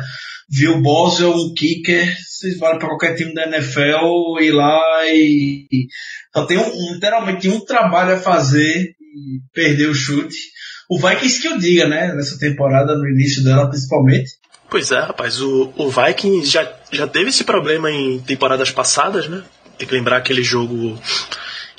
ver 0.51 0.69
o 0.69 0.83
Boswell, 0.83 1.33
um 1.33 1.55
kicker, 1.55 2.15
vocês 2.19 2.59
valem 2.59 2.79
para 2.79 2.89
qualquer 2.89 3.15
time 3.15 3.33
da 3.33 3.47
NFL 3.47 4.41
ir 4.41 4.53
lá 4.53 4.81
e, 5.07 5.67
e 5.71 5.87
só 6.35 6.45
tem 6.45 6.59
um, 6.59 6.95
literalmente 6.95 7.49
um 7.49 7.65
trabalho 7.65 8.15
a 8.15 8.19
fazer 8.19 8.95
e 9.01 9.41
perder 9.55 9.89
o 9.89 9.95
chute. 9.95 10.37
O 10.91 10.99
Vikings 10.99 11.41
que 11.41 11.49
eu 11.49 11.59
diga, 11.59 11.89
né, 11.89 12.13
nessa 12.15 12.39
temporada, 12.39 12.95
no 12.95 13.09
início 13.09 13.43
dela 13.43 13.69
principalmente. 13.69 14.33
Pois 14.69 14.91
é, 14.91 15.01
rapaz, 15.01 15.41
o, 15.41 15.73
o 15.77 15.91
Vikings 15.91 16.51
já, 16.51 16.71
já 16.91 17.07
teve 17.07 17.31
esse 17.31 17.45
problema 17.45 17.91
em 17.91 18.19
temporadas 18.21 18.71
passadas, 18.71 19.29
né? 19.29 19.43
Tem 19.79 19.87
que 19.87 19.95
lembrar 19.95 20.19
aquele 20.19 20.43
jogo 20.43 20.99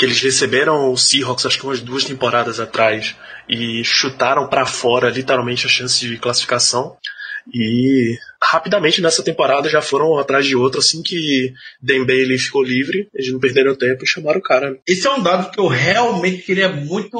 que 0.03 0.07
eles 0.07 0.21
receberam 0.21 0.91
o 0.91 0.97
Seahawks 0.97 1.45
acho 1.45 1.57
que 1.57 1.65
umas 1.65 1.79
duas 1.79 2.03
temporadas 2.03 2.59
atrás 2.59 3.15
e 3.47 3.83
chutaram 3.85 4.49
para 4.49 4.65
fora 4.65 5.09
literalmente 5.09 5.65
a 5.65 5.69
chance 5.69 6.05
de 6.05 6.17
classificação. 6.17 6.97
E 7.53 8.17
rapidamente 8.41 9.01
nessa 9.01 9.23
temporada 9.23 9.69
já 9.69 9.81
foram 9.81 10.17
atrás 10.17 10.45
de 10.45 10.55
outro 10.55 10.79
assim 10.79 11.01
que 11.01 11.53
Bailey 11.81 12.37
ficou 12.37 12.63
livre, 12.63 13.07
eles 13.13 13.31
não 13.31 13.39
perderam 13.39 13.75
tempo 13.75 14.03
e 14.03 14.07
chamaram 14.07 14.39
o 14.39 14.43
cara. 14.43 14.77
Esse 14.87 15.07
é 15.07 15.11
um 15.11 15.21
dado 15.21 15.51
que 15.51 15.59
eu 15.59 15.67
realmente 15.67 16.43
queria 16.43 16.69
muito 16.69 17.17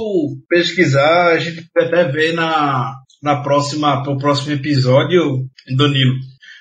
pesquisar, 0.50 1.32
a 1.32 1.40
gente 1.40 1.66
até 1.78 2.04
ver 2.06 2.34
na, 2.34 2.96
na 3.22 3.42
próxima, 3.42 4.04
pro 4.04 4.18
próximo 4.18 4.54
episódio, 4.54 5.46
Danilo. 5.78 6.16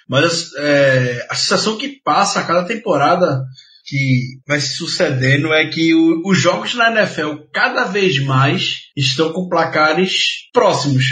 Mas 0.09 0.53
é, 0.57 1.27
a 1.29 1.35
sensação 1.35 1.79
que 1.79 2.01
passa 2.05 2.41
a 2.41 2.45
cada 2.45 2.65
temporada 2.65 3.45
que 3.85 4.39
vai 4.47 4.61
se 4.61 4.77
sucedendo 4.77 5.53
é 5.53 5.67
que 5.69 5.95
o, 5.95 6.23
os 6.25 6.39
jogos 6.39 6.75
na 6.75 6.91
NFL 6.91 7.45
cada 7.53 7.85
vez 7.85 8.19
mais 8.19 8.83
estão 8.97 9.33
com 9.33 9.49
placares 9.49 10.49
próximos. 10.53 11.05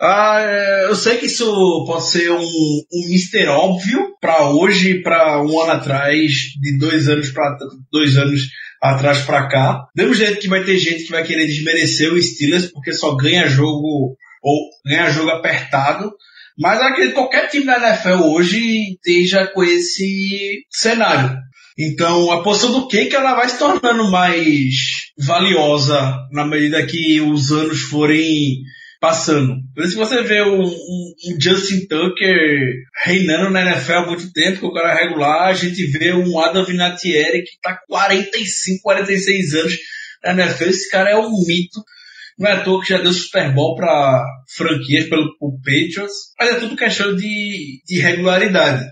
Ah, 0.00 0.38
é, 0.40 0.84
eu 0.86 0.94
sei 0.96 1.18
que 1.18 1.26
isso 1.26 1.84
pode 1.86 2.08
ser 2.08 2.30
um, 2.30 2.40
um 2.40 3.08
mister 3.08 3.48
óbvio 3.48 4.14
para 4.20 4.50
hoje, 4.50 5.02
para 5.02 5.42
um 5.42 5.60
ano 5.60 5.72
atrás, 5.72 6.32
de 6.60 6.78
dois 6.78 7.08
anos 7.08 7.30
para 7.30 7.56
dois 7.92 8.16
anos 8.16 8.40
atrás 8.82 9.22
para 9.22 9.48
cá. 9.48 9.86
Mesmo 9.96 10.14
jeito 10.14 10.40
que 10.40 10.48
vai 10.48 10.64
ter 10.64 10.78
gente 10.78 11.04
que 11.04 11.12
vai 11.12 11.24
querer 11.24 11.46
desmerecer 11.46 12.12
o 12.12 12.20
Steelers 12.20 12.66
porque 12.66 12.92
só 12.92 13.14
ganha 13.16 13.48
jogo 13.48 14.16
ou 14.42 14.70
ganha 14.84 15.10
jogo 15.10 15.30
apertado. 15.30 16.12
Mas 16.58 16.80
acredito 16.80 17.14
que 17.14 17.20
qualquer 17.20 17.48
time 17.48 17.64
da 17.64 17.78
NFL 17.78 18.24
hoje 18.24 18.92
esteja 18.92 19.46
com 19.46 19.64
esse 19.64 20.64
cenário. 20.70 21.36
Então, 21.78 22.30
a 22.30 22.42
posição 22.42 22.70
do 22.72 22.86
Cake 22.86 23.14
ela 23.14 23.34
vai 23.34 23.48
se 23.48 23.58
tornando 23.58 24.10
mais 24.10 24.74
valiosa 25.18 26.16
na 26.30 26.46
medida 26.46 26.86
que 26.86 27.20
os 27.20 27.50
anos 27.50 27.80
forem 27.82 28.62
passando. 29.00 29.56
Por 29.74 29.84
isso 29.84 29.94
que 29.94 29.98
você 29.98 30.22
vê 30.22 30.42
um, 30.42 30.62
um, 30.62 31.14
um, 31.26 31.40
Justin 31.40 31.86
Tucker 31.86 32.74
reinando 33.04 33.50
na 33.50 33.60
NFL 33.60 33.92
há 33.92 34.06
muito 34.06 34.32
tempo, 34.32 34.60
que 34.60 34.66
o 34.66 34.72
cara 34.72 34.92
é 34.92 35.04
regular, 35.04 35.48
a 35.48 35.52
gente 35.52 35.84
vê 35.90 36.14
um 36.14 36.38
Adam 36.38 36.64
Vinatieri 36.64 37.42
que 37.42 37.50
está 37.50 37.76
45, 37.88 38.80
46 38.82 39.54
anos 39.54 39.74
na 40.24 40.32
NFL, 40.32 40.70
esse 40.70 40.90
cara 40.90 41.10
é 41.10 41.16
um 41.18 41.30
mito. 41.46 41.84
Não 42.38 42.48
é 42.48 42.52
à 42.52 42.60
toa 42.62 42.82
que 42.82 42.88
já 42.88 42.98
deu 42.98 43.12
Super 43.12 43.52
Bowl 43.52 43.76
para 43.76 44.24
franquias 44.56 45.08
pelo 45.08 45.36
Patriots, 45.38 46.14
mas 46.38 46.50
é 46.50 46.54
tudo 46.60 46.74
questão 46.74 47.14
de, 47.14 47.82
de 47.86 48.00
regularidade 48.00 48.84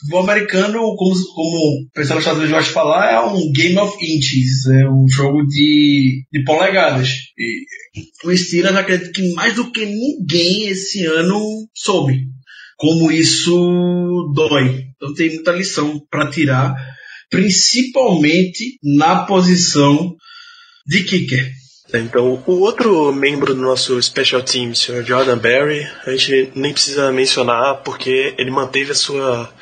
futebol 0.00 0.22
americano, 0.22 0.78
como, 0.96 1.14
como 1.34 1.56
o 1.56 1.90
pessoal 1.94 2.18
dos 2.18 2.24
Estados 2.24 2.38
Unidos 2.40 2.50
gosta 2.50 2.68
de 2.68 2.74
falar, 2.74 3.12
é 3.12 3.20
um 3.20 3.52
game 3.52 3.78
of 3.78 3.96
inches, 4.04 4.66
é 4.66 4.88
um 4.88 5.06
jogo 5.08 5.46
de, 5.46 6.24
de 6.32 6.44
polegadas. 6.44 7.08
E 7.38 8.28
o 8.28 8.36
Steelers 8.36 8.76
acredito 8.76 9.12
que 9.12 9.32
mais 9.34 9.54
do 9.54 9.70
que 9.70 9.84
ninguém 9.84 10.68
esse 10.68 11.04
ano 11.06 11.40
soube 11.74 12.18
como 12.80 13.12
isso 13.12 14.32
dói. 14.34 14.86
Então 14.96 15.12
tem 15.12 15.34
muita 15.34 15.52
lição 15.52 16.00
para 16.10 16.30
tirar, 16.30 16.74
principalmente 17.28 18.78
na 18.82 19.26
posição 19.26 20.16
de 20.86 21.04
kicker. 21.04 21.52
Então, 21.92 22.42
o 22.46 22.60
outro 22.60 23.12
membro 23.12 23.54
do 23.54 23.60
nosso 23.60 24.00
Special 24.00 24.42
Team, 24.42 24.70
o 24.70 24.76
Sr. 24.76 25.04
Jordan 25.04 25.36
Berry, 25.38 25.86
a 26.06 26.12
gente 26.12 26.52
nem 26.54 26.72
precisa 26.72 27.12
mencionar 27.12 27.82
porque 27.82 28.34
ele 28.38 28.50
manteve 28.50 28.92
a 28.92 28.94
sua 28.94 29.52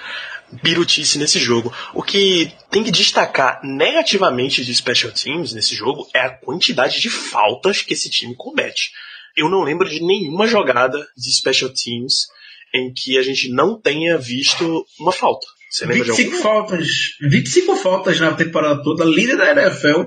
birutice 0.62 1.18
nesse 1.18 1.38
jogo. 1.38 1.72
O 1.94 2.02
que 2.02 2.52
tem 2.70 2.82
que 2.82 2.90
destacar 2.90 3.60
negativamente 3.62 4.64
de 4.64 4.74
Special 4.74 5.12
Teams 5.12 5.52
nesse 5.52 5.74
jogo 5.74 6.06
é 6.14 6.20
a 6.20 6.30
quantidade 6.30 7.00
de 7.00 7.10
faltas 7.10 7.82
que 7.82 7.94
esse 7.94 8.10
time 8.10 8.34
comete. 8.36 8.90
Eu 9.36 9.48
não 9.48 9.62
lembro 9.62 9.88
de 9.88 10.00
nenhuma 10.00 10.46
jogada 10.46 11.06
de 11.16 11.32
Special 11.32 11.70
Teams 11.70 12.26
em 12.74 12.92
que 12.92 13.18
a 13.18 13.22
gente 13.22 13.48
não 13.48 13.80
tenha 13.80 14.18
visto 14.18 14.84
uma 14.98 15.12
falta. 15.12 15.46
Você 15.70 15.86
25 15.86 16.36
faltas, 16.38 16.88
25 17.20 17.76
faltas 17.76 18.18
na 18.18 18.32
temporada 18.32 18.82
toda, 18.82 19.04
líder 19.04 19.36
da 19.36 19.52
NFL, 19.52 20.04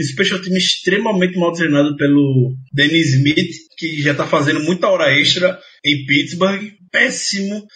special 0.00 0.40
team 0.40 0.56
extremamente 0.56 1.36
mal 1.36 1.52
treinado 1.52 1.96
pelo 1.96 2.54
Dennis 2.72 3.14
Smith, 3.14 3.50
que 3.76 4.00
já 4.00 4.12
está 4.12 4.24
fazendo 4.24 4.60
muita 4.60 4.88
hora 4.88 5.12
extra 5.12 5.58
em 5.84 6.06
Pittsburgh, 6.06 6.62
péssimo. 6.92 7.66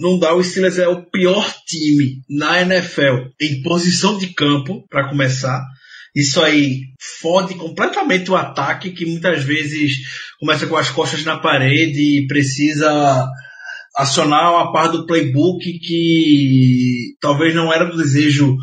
Não 0.00 0.18
dá, 0.18 0.34
o 0.34 0.42
Steelers 0.42 0.78
é 0.78 0.88
o 0.88 1.08
pior 1.08 1.48
time 1.66 2.22
na 2.28 2.62
NFL 2.62 3.28
em 3.40 3.62
posição 3.62 4.18
de 4.18 4.28
campo, 4.28 4.84
para 4.88 5.08
começar. 5.08 5.62
Isso 6.14 6.42
aí 6.42 6.80
fode 7.20 7.54
completamente 7.54 8.30
o 8.30 8.36
ataque, 8.36 8.90
que 8.90 9.06
muitas 9.06 9.44
vezes 9.44 9.94
começa 10.40 10.66
com 10.66 10.76
as 10.76 10.90
costas 10.90 11.24
na 11.24 11.38
parede 11.38 12.18
e 12.18 12.26
precisa 12.26 13.28
acionar 13.96 14.52
uma 14.52 14.72
parte 14.72 14.92
do 14.92 15.06
playbook 15.06 15.60
que 15.78 17.14
talvez 17.20 17.54
não 17.54 17.72
era 17.72 17.84
do 17.84 17.96
desejo 17.96 18.56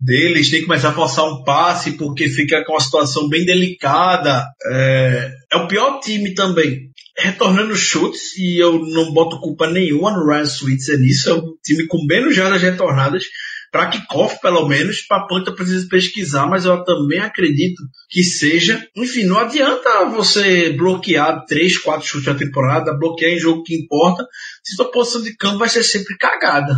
deles, 0.00 0.50
tem 0.50 0.60
que 0.60 0.66
começar 0.66 0.90
a 0.90 0.94
forçar 0.94 1.24
um 1.24 1.42
passe 1.44 1.92
porque 1.92 2.28
fica 2.28 2.64
com 2.64 2.72
uma 2.72 2.80
situação 2.80 3.28
bem 3.28 3.44
delicada. 3.44 4.46
É, 4.70 5.32
é 5.52 5.56
o 5.56 5.68
pior 5.68 6.00
time 6.00 6.34
também. 6.34 6.91
Retornando 7.18 7.76
chutes, 7.76 8.36
e 8.38 8.58
eu 8.58 8.78
não 8.86 9.12
boto 9.12 9.40
culpa 9.40 9.66
nenhuma 9.66 10.10
no 10.12 10.26
Ryan 10.26 10.46
Switzer 10.46 10.98
nisso, 10.98 11.30
é 11.30 11.34
um 11.34 11.54
time 11.62 11.86
com 11.86 12.04
menos 12.06 12.34
jardas 12.34 12.62
retornadas, 12.62 13.24
para 13.72 13.86
kickoff, 13.86 14.38
pelo 14.42 14.68
menos, 14.68 15.00
para 15.00 15.26
ponta 15.26 15.50
precisa 15.50 15.88
pesquisar, 15.88 16.46
mas 16.46 16.66
eu 16.66 16.84
também 16.84 17.18
acredito 17.18 17.82
que 18.10 18.22
seja. 18.22 18.86
Enfim, 18.94 19.24
não 19.24 19.38
adianta 19.38 20.04
você 20.10 20.70
bloquear 20.74 21.46
três, 21.46 21.78
quatro 21.78 22.06
chutes 22.06 22.26
na 22.26 22.34
temporada, 22.34 22.92
bloquear 22.92 23.32
em 23.32 23.38
jogo 23.38 23.62
que 23.62 23.74
importa, 23.74 24.26
se 24.62 24.76
sua 24.76 24.90
posição 24.90 25.22
de 25.22 25.34
campo 25.36 25.56
vai 25.56 25.70
ser 25.70 25.82
sempre 25.82 26.18
cagada. 26.18 26.74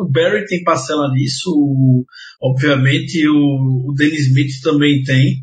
O 0.00 0.08
Barry 0.08 0.46
tem 0.46 0.62
parcela 0.62 1.10
nisso, 1.12 1.52
obviamente, 2.40 3.28
o 3.28 3.92
Dennis 3.96 4.28
Smith 4.28 4.60
também 4.62 5.02
tem 5.02 5.42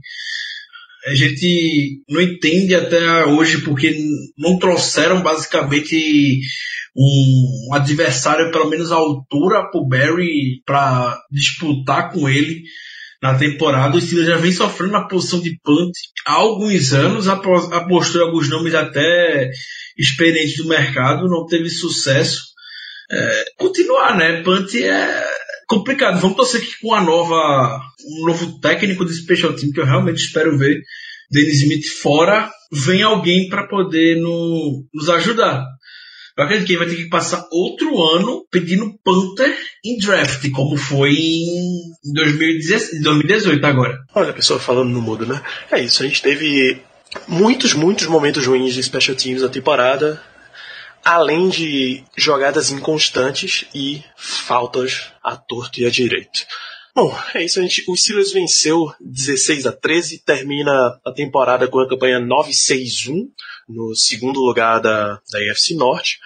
a 1.05 1.13
gente 1.13 2.01
não 2.09 2.19
entende 2.19 2.73
até 2.73 3.25
hoje 3.25 3.59
porque 3.61 3.95
não 4.37 4.57
trouxeram 4.57 5.21
basicamente 5.21 6.39
um 6.95 7.73
adversário 7.73 8.51
pelo 8.51 8.69
menos 8.69 8.91
à 8.91 8.95
altura 8.95 9.69
pro 9.69 9.87
Barry 9.87 10.61
para 10.65 11.15
disputar 11.31 12.11
com 12.11 12.27
ele 12.27 12.63
na 13.21 13.37
temporada. 13.37 13.95
O 13.95 14.01
Steelers 14.01 14.29
já 14.29 14.37
vem 14.37 14.51
sofrendo 14.51 14.93
na 14.93 15.07
posição 15.07 15.41
de 15.41 15.59
punt 15.63 15.91
há 16.25 16.33
alguns 16.33 16.93
anos, 16.93 17.27
apostou 17.27 18.21
em 18.21 18.25
alguns 18.25 18.49
nomes 18.49 18.73
até 18.73 19.51
experientes 19.97 20.57
do 20.57 20.67
mercado, 20.67 21.29
não 21.29 21.45
teve 21.45 21.69
sucesso. 21.69 22.41
É, 23.11 23.43
continuar, 23.57 24.17
né? 24.17 24.41
Punt 24.41 24.73
é 24.75 25.23
complicado. 25.67 26.19
Vamos 26.19 26.38
torcer 26.38 26.62
que 26.62 26.80
com 26.82 26.93
a 26.93 27.01
nova, 27.01 27.80
um 28.21 28.25
novo 28.25 28.60
técnico 28.60 29.06
de 29.06 29.13
special 29.13 29.54
team 29.54 29.71
que 29.71 29.80
eu 29.80 29.86
realmente 29.86 30.17
espero 30.17 30.58
ver, 30.58 30.82
Dennis 31.32 31.62
Smith 31.62 31.86
fora, 32.01 32.49
vem 32.71 33.01
alguém 33.04 33.49
para 33.49 33.67
poder 33.67 34.19
no, 34.19 34.86
nos 34.93 35.10
ajudar. 35.10 35.65
Eu 36.38 36.43
acredito 36.43 36.67
que 36.67 36.73
ele 36.73 36.86
vai 36.86 36.88
ter 36.89 37.01
que 37.01 37.10
passar 37.10 37.47
outro 37.49 38.01
ano 38.04 38.45
pedindo 38.51 38.93
Panther 39.04 39.58
em 39.86 39.97
draft, 39.97 40.49
como 40.51 40.75
foi 40.75 41.13
em 41.13 41.93
2018 42.13 43.65
agora. 43.65 43.97
Olha 44.13 44.32
a 44.32 44.34
pessoa 44.34 44.60
falando 44.60 44.89
no 44.89 45.01
mudo, 45.01 45.25
né? 45.25 45.41
É 45.71 45.82
isso, 45.82 46.04
a 46.04 46.06
gente 46.06 46.21
teve 46.21 46.82
muitos, 47.25 47.73
muitos 47.73 48.08
momentos 48.08 48.45
ruins 48.45 48.73
de 48.73 48.84
special 48.84 49.15
teams 49.15 49.41
na 49.41 49.47
temporada, 49.47 50.21
além 51.05 51.47
de 51.47 52.03
jogadas 52.17 52.71
inconstantes 52.71 53.65
e 53.75 54.03
faltas 54.17 55.11
à 55.23 55.37
torto 55.37 55.79
e 55.79 55.85
à 55.85 55.89
direito. 55.91 56.47
Bom, 56.95 57.15
é 57.35 57.43
isso. 57.43 57.59
A 57.59 57.61
gente, 57.61 57.83
o 57.87 57.95
Steelers 57.95 58.31
venceu 58.31 58.91
16 58.99 59.67
a 59.67 59.71
13, 59.71 60.23
termina 60.25 60.99
a 61.05 61.11
temporada 61.11 61.67
com 61.67 61.79
a 61.79 61.87
campanha 61.87 62.19
9-6-1 62.19 63.27
no 63.69 63.95
segundo 63.95 64.39
lugar 64.39 64.79
da, 64.79 65.21
da 65.31 65.51
AFC 65.51 65.75
Norte. 65.75 66.17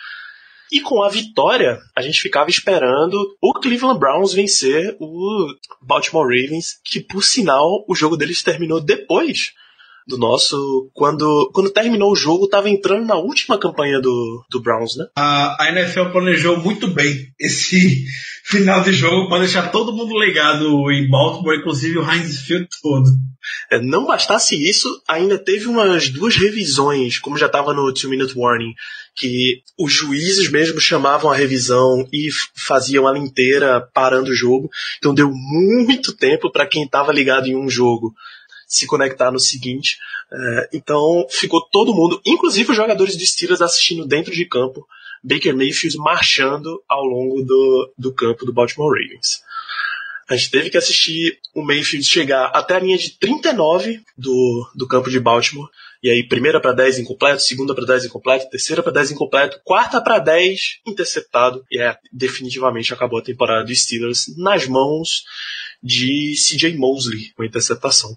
E 0.71 0.79
com 0.79 1.03
a 1.03 1.09
vitória, 1.09 1.79
a 1.97 2.01
gente 2.01 2.21
ficava 2.21 2.49
esperando 2.49 3.35
o 3.41 3.53
Cleveland 3.53 3.99
Browns 3.99 4.31
vencer 4.31 4.95
o 4.99 5.47
Baltimore 5.81 6.27
Ravens, 6.27 6.79
que 6.85 7.01
por 7.01 7.23
sinal 7.23 7.83
o 7.87 7.95
jogo 7.95 8.15
deles 8.15 8.43
terminou 8.43 8.79
depois 8.79 9.51
do 10.09 10.17
nosso. 10.17 10.89
Quando, 10.93 11.49
quando 11.53 11.69
terminou 11.69 12.11
o 12.11 12.15
jogo, 12.15 12.45
estava 12.45 12.69
entrando 12.69 13.05
na 13.05 13.15
última 13.15 13.57
campanha 13.57 14.01
do, 14.01 14.43
do 14.49 14.59
Browns, 14.59 14.97
né? 14.97 15.05
A, 15.15 15.63
a 15.63 15.69
NFL 15.69 16.11
planejou 16.11 16.57
muito 16.57 16.87
bem 16.87 17.27
esse 17.39 18.03
final 18.43 18.81
de 18.81 18.91
jogo 18.91 19.29
para 19.29 19.39
deixar 19.39 19.71
todo 19.71 19.93
mundo 19.93 20.19
ligado 20.19 20.91
em 20.91 21.07
Baltimore, 21.07 21.55
inclusive 21.55 21.99
o 21.99 22.11
Heinz 22.11 22.41
Field 22.41 22.67
todo. 22.81 23.09
É, 23.71 23.79
não 23.79 24.05
bastasse 24.05 24.55
isso, 24.55 24.89
ainda 25.07 25.37
teve 25.37 25.67
umas 25.67 26.09
duas 26.09 26.35
revisões, 26.35 27.19
como 27.19 27.37
já 27.37 27.45
estava 27.45 27.73
no 27.73 27.93
Two 27.93 28.09
Minute 28.09 28.37
Warning, 28.37 28.73
que 29.15 29.61
os 29.77 29.93
juízes 29.93 30.49
mesmo 30.49 30.79
chamavam 30.79 31.31
a 31.31 31.35
revisão 31.35 32.07
e 32.11 32.29
faziam 32.55 33.07
ela 33.07 33.17
inteira 33.17 33.81
parando 33.93 34.31
o 34.31 34.35
jogo. 34.35 34.69
Então 34.97 35.13
deu 35.13 35.31
muito 35.31 36.15
tempo 36.15 36.51
para 36.51 36.67
quem 36.67 36.83
estava 36.83 37.13
ligado 37.13 37.47
em 37.47 37.55
um 37.55 37.69
jogo 37.69 38.13
se 38.69 38.85
conectar 38.85 39.31
no 39.31 39.39
seguinte. 39.39 39.97
É, 40.31 40.69
então 40.73 41.25
ficou 41.29 41.59
todo 41.59 41.93
mundo, 41.93 42.21
inclusive 42.23 42.69
os 42.69 42.77
jogadores 42.77 43.17
de 43.17 43.25
Steelers 43.25 43.61
assistindo 43.61 44.05
dentro 44.05 44.31
de 44.31 44.45
campo, 44.45 44.87
Baker 45.23 45.57
Mayfield 45.57 45.97
marchando 45.97 46.81
ao 46.87 47.03
longo 47.03 47.41
do, 47.41 47.93
do 47.97 48.13
campo 48.13 48.45
do 48.45 48.53
Baltimore 48.53 48.93
Ravens. 48.93 49.41
A 50.29 50.35
gente 50.35 50.51
teve 50.51 50.69
que 50.69 50.77
assistir 50.77 51.39
o 51.55 51.63
Mayfield 51.63 52.05
chegar 52.05 52.51
até 52.53 52.75
a 52.75 52.79
linha 52.79 52.97
de 52.97 53.17
39 53.17 53.99
do, 54.15 54.71
do 54.75 54.87
campo 54.87 55.09
de 55.09 55.19
Baltimore. 55.19 55.67
E 56.03 56.09
aí, 56.09 56.23
primeira 56.23 56.61
para 56.61 56.71
10 56.71 56.99
incompleto, 56.99 57.41
segunda 57.41 57.73
para 57.73 57.85
10 57.85 58.05
incompleto, 58.05 58.49
terceira 58.49 58.83
para 58.83 58.93
10 58.93 59.11
incompleto, 59.11 59.59
quarta 59.65 59.99
para 59.99 60.19
10 60.19 60.81
interceptado. 60.85 61.65
E 61.71 61.81
é, 61.81 61.97
definitivamente 62.13 62.93
acabou 62.93 63.19
a 63.19 63.23
temporada 63.23 63.65
dos 63.65 63.81
Steelers 63.81 64.25
nas 64.37 64.67
mãos 64.67 65.23
de 65.81 66.35
CJ 66.35 66.77
Mosley 66.77 67.31
com 67.35 67.43
interceptação. 67.43 68.15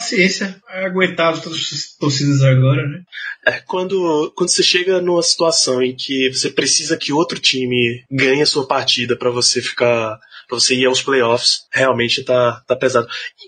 Ciência, 0.00 0.60
é 0.70 0.86
aguentar 0.86 1.40
todas 1.40 1.58
as 1.58 1.96
torcidas 1.98 2.42
agora, 2.42 2.86
né? 2.86 3.02
É, 3.46 3.60
quando, 3.60 4.32
quando 4.36 4.50
você 4.50 4.62
chega 4.62 5.00
numa 5.00 5.22
situação 5.22 5.82
em 5.82 5.94
que 5.94 6.32
você 6.32 6.50
precisa 6.50 6.96
que 6.96 7.12
outro 7.12 7.38
time 7.38 8.02
ganhe 8.10 8.42
a 8.42 8.46
sua 8.46 8.66
partida 8.66 9.16
para 9.16 9.30
você 9.30 9.62
ficar. 9.62 10.18
pra 10.48 10.58
você 10.58 10.74
ir 10.74 10.86
aos 10.86 11.02
playoffs, 11.02 11.60
realmente 11.72 12.24
tá, 12.24 12.62
tá 12.66 12.74
pesado. 12.74 13.06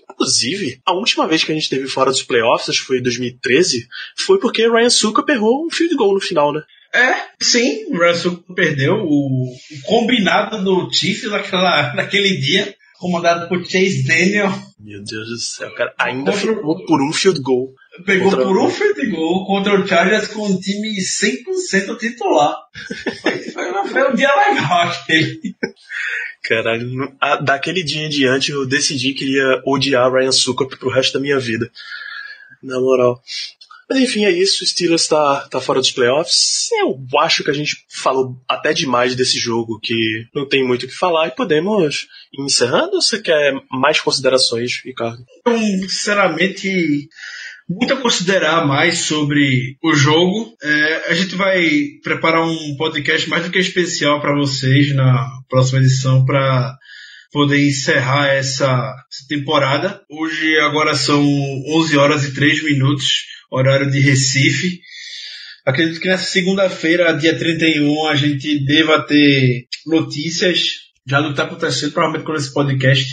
Inclusive, 0.09 0.79
a 0.85 0.93
última 0.93 1.27
vez 1.27 1.43
que 1.43 1.51
a 1.51 1.55
gente 1.55 1.69
teve 1.69 1.87
fora 1.87 2.11
dos 2.11 2.23
playoffs, 2.23 2.69
acho 2.69 2.81
que 2.81 2.87
foi 2.87 2.99
em 2.99 3.03
2013, 3.03 3.87
foi 4.17 4.39
porque 4.39 4.69
Ryan 4.69 4.89
Suckup 4.89 5.31
errou 5.31 5.65
um 5.65 5.69
field 5.69 5.95
goal 5.95 6.13
no 6.13 6.21
final, 6.21 6.53
né? 6.53 6.61
É, 6.93 7.25
sim, 7.41 7.85
o 7.89 7.97
Russell 7.97 8.43
perdeu 8.55 8.95
o, 9.03 9.51
o 9.51 9.81
combinado 9.83 10.63
do 10.63 10.91
Chiefs 10.91 11.29
naquela, 11.29 11.93
naquele 11.95 12.37
dia, 12.37 12.73
comandado 12.99 13.47
por 13.47 13.63
Chase 13.65 14.03
Daniel. 14.07 14.49
Meu 14.79 15.03
Deus 15.03 15.27
do 15.27 15.37
céu, 15.37 15.73
cara. 15.75 15.93
Ainda 15.97 16.31
ficou 16.33 16.85
por 16.85 17.01
um 17.01 17.11
field 17.13 17.41
goal. 17.41 17.73
Pegou 18.05 18.29
Contra- 18.29 18.45
por 18.45 18.57
um 18.59 18.69
field 18.69 19.07
goal 19.09 19.45
contra 19.47 19.79
o 19.79 19.87
Chargers 19.87 20.27
com 20.27 20.45
um 20.45 20.59
time 20.59 20.95
100% 20.99 21.97
titular. 21.97 22.55
Foi, 23.21 23.37
foi, 23.39 23.87
foi 23.87 24.11
um 24.11 24.15
dia 24.15 24.29
legal 24.35 24.81
aquele. 24.83 25.39
Caralho, 26.43 26.85
no- 26.87 27.15
a- 27.19 27.37
daquele 27.37 27.83
dia 27.83 28.05
em 28.05 28.09
diante 28.09 28.51
eu 28.51 28.65
decidi 28.65 29.13
que 29.13 29.25
iria 29.25 29.61
odiar 29.65 30.11
Ryan 30.11 30.31
Suckup 30.31 30.77
pro 30.77 30.89
resto 30.91 31.13
da 31.13 31.19
minha 31.19 31.39
vida. 31.39 31.69
Na 32.63 32.79
moral. 32.79 33.21
Mas 33.89 33.99
enfim, 33.99 34.25
é 34.25 34.31
isso. 34.31 34.63
O 34.63 34.67
Steelers 34.67 35.07
tá, 35.07 35.47
tá 35.49 35.61
fora 35.61 35.79
dos 35.79 35.91
playoffs. 35.91 36.69
Eu 36.81 36.97
acho 37.19 37.43
que 37.43 37.51
a 37.51 37.53
gente 37.53 37.77
falou 37.89 38.35
até 38.47 38.73
demais 38.73 39.15
desse 39.15 39.39
jogo, 39.39 39.79
que 39.81 40.25
não 40.35 40.47
tem 40.47 40.65
muito 40.65 40.83
o 40.83 40.87
que 40.87 40.93
falar, 40.93 41.27
e 41.27 41.35
podemos 41.35 42.07
ir 42.33 42.43
encerrando 42.43 42.95
ou 42.95 43.01
você 43.01 43.21
quer 43.21 43.53
mais 43.71 43.99
considerações, 44.01 44.81
Ricardo? 44.83 45.23
Então, 45.39 45.57
sinceramente, 45.57 47.07
muito 47.69 47.93
a 47.93 48.01
considerar 48.01 48.65
mais 48.65 48.99
sobre 48.99 49.77
o 49.83 49.93
jogo. 49.93 50.55
É, 50.61 51.11
a 51.11 51.13
gente 51.13 51.35
vai 51.35 51.69
preparar 52.03 52.43
um 52.43 52.75
podcast 52.77 53.29
mais 53.29 53.45
do 53.45 53.51
que 53.51 53.59
especial 53.59 54.21
para 54.21 54.35
vocês 54.35 54.93
na 54.95 55.27
próxima 55.49 55.79
edição 55.79 56.25
para 56.25 56.77
poder 57.31 57.65
encerrar 57.67 58.29
essa 58.29 58.95
temporada. 59.27 60.01
Hoje 60.09 60.57
agora 60.59 60.95
são 60.95 61.23
11 61.75 61.97
horas 61.97 62.23
e 62.23 62.33
3 62.33 62.63
minutos, 62.63 63.25
horário 63.51 63.89
de 63.89 63.99
Recife. 63.99 64.79
Acredito 65.65 65.99
que 65.99 66.07
nessa 66.07 66.25
segunda-feira, 66.25 67.13
dia 67.13 67.37
31, 67.37 68.07
a 68.07 68.15
gente 68.15 68.65
deva 68.65 69.05
ter 69.05 69.65
notícias 69.85 70.87
já 71.05 71.19
do 71.19 71.27
que 71.27 71.31
está 71.31 71.43
acontecendo, 71.43 71.93
provavelmente 71.93 72.25
quando 72.25 72.37
esse 72.37 72.53
podcast 72.53 73.05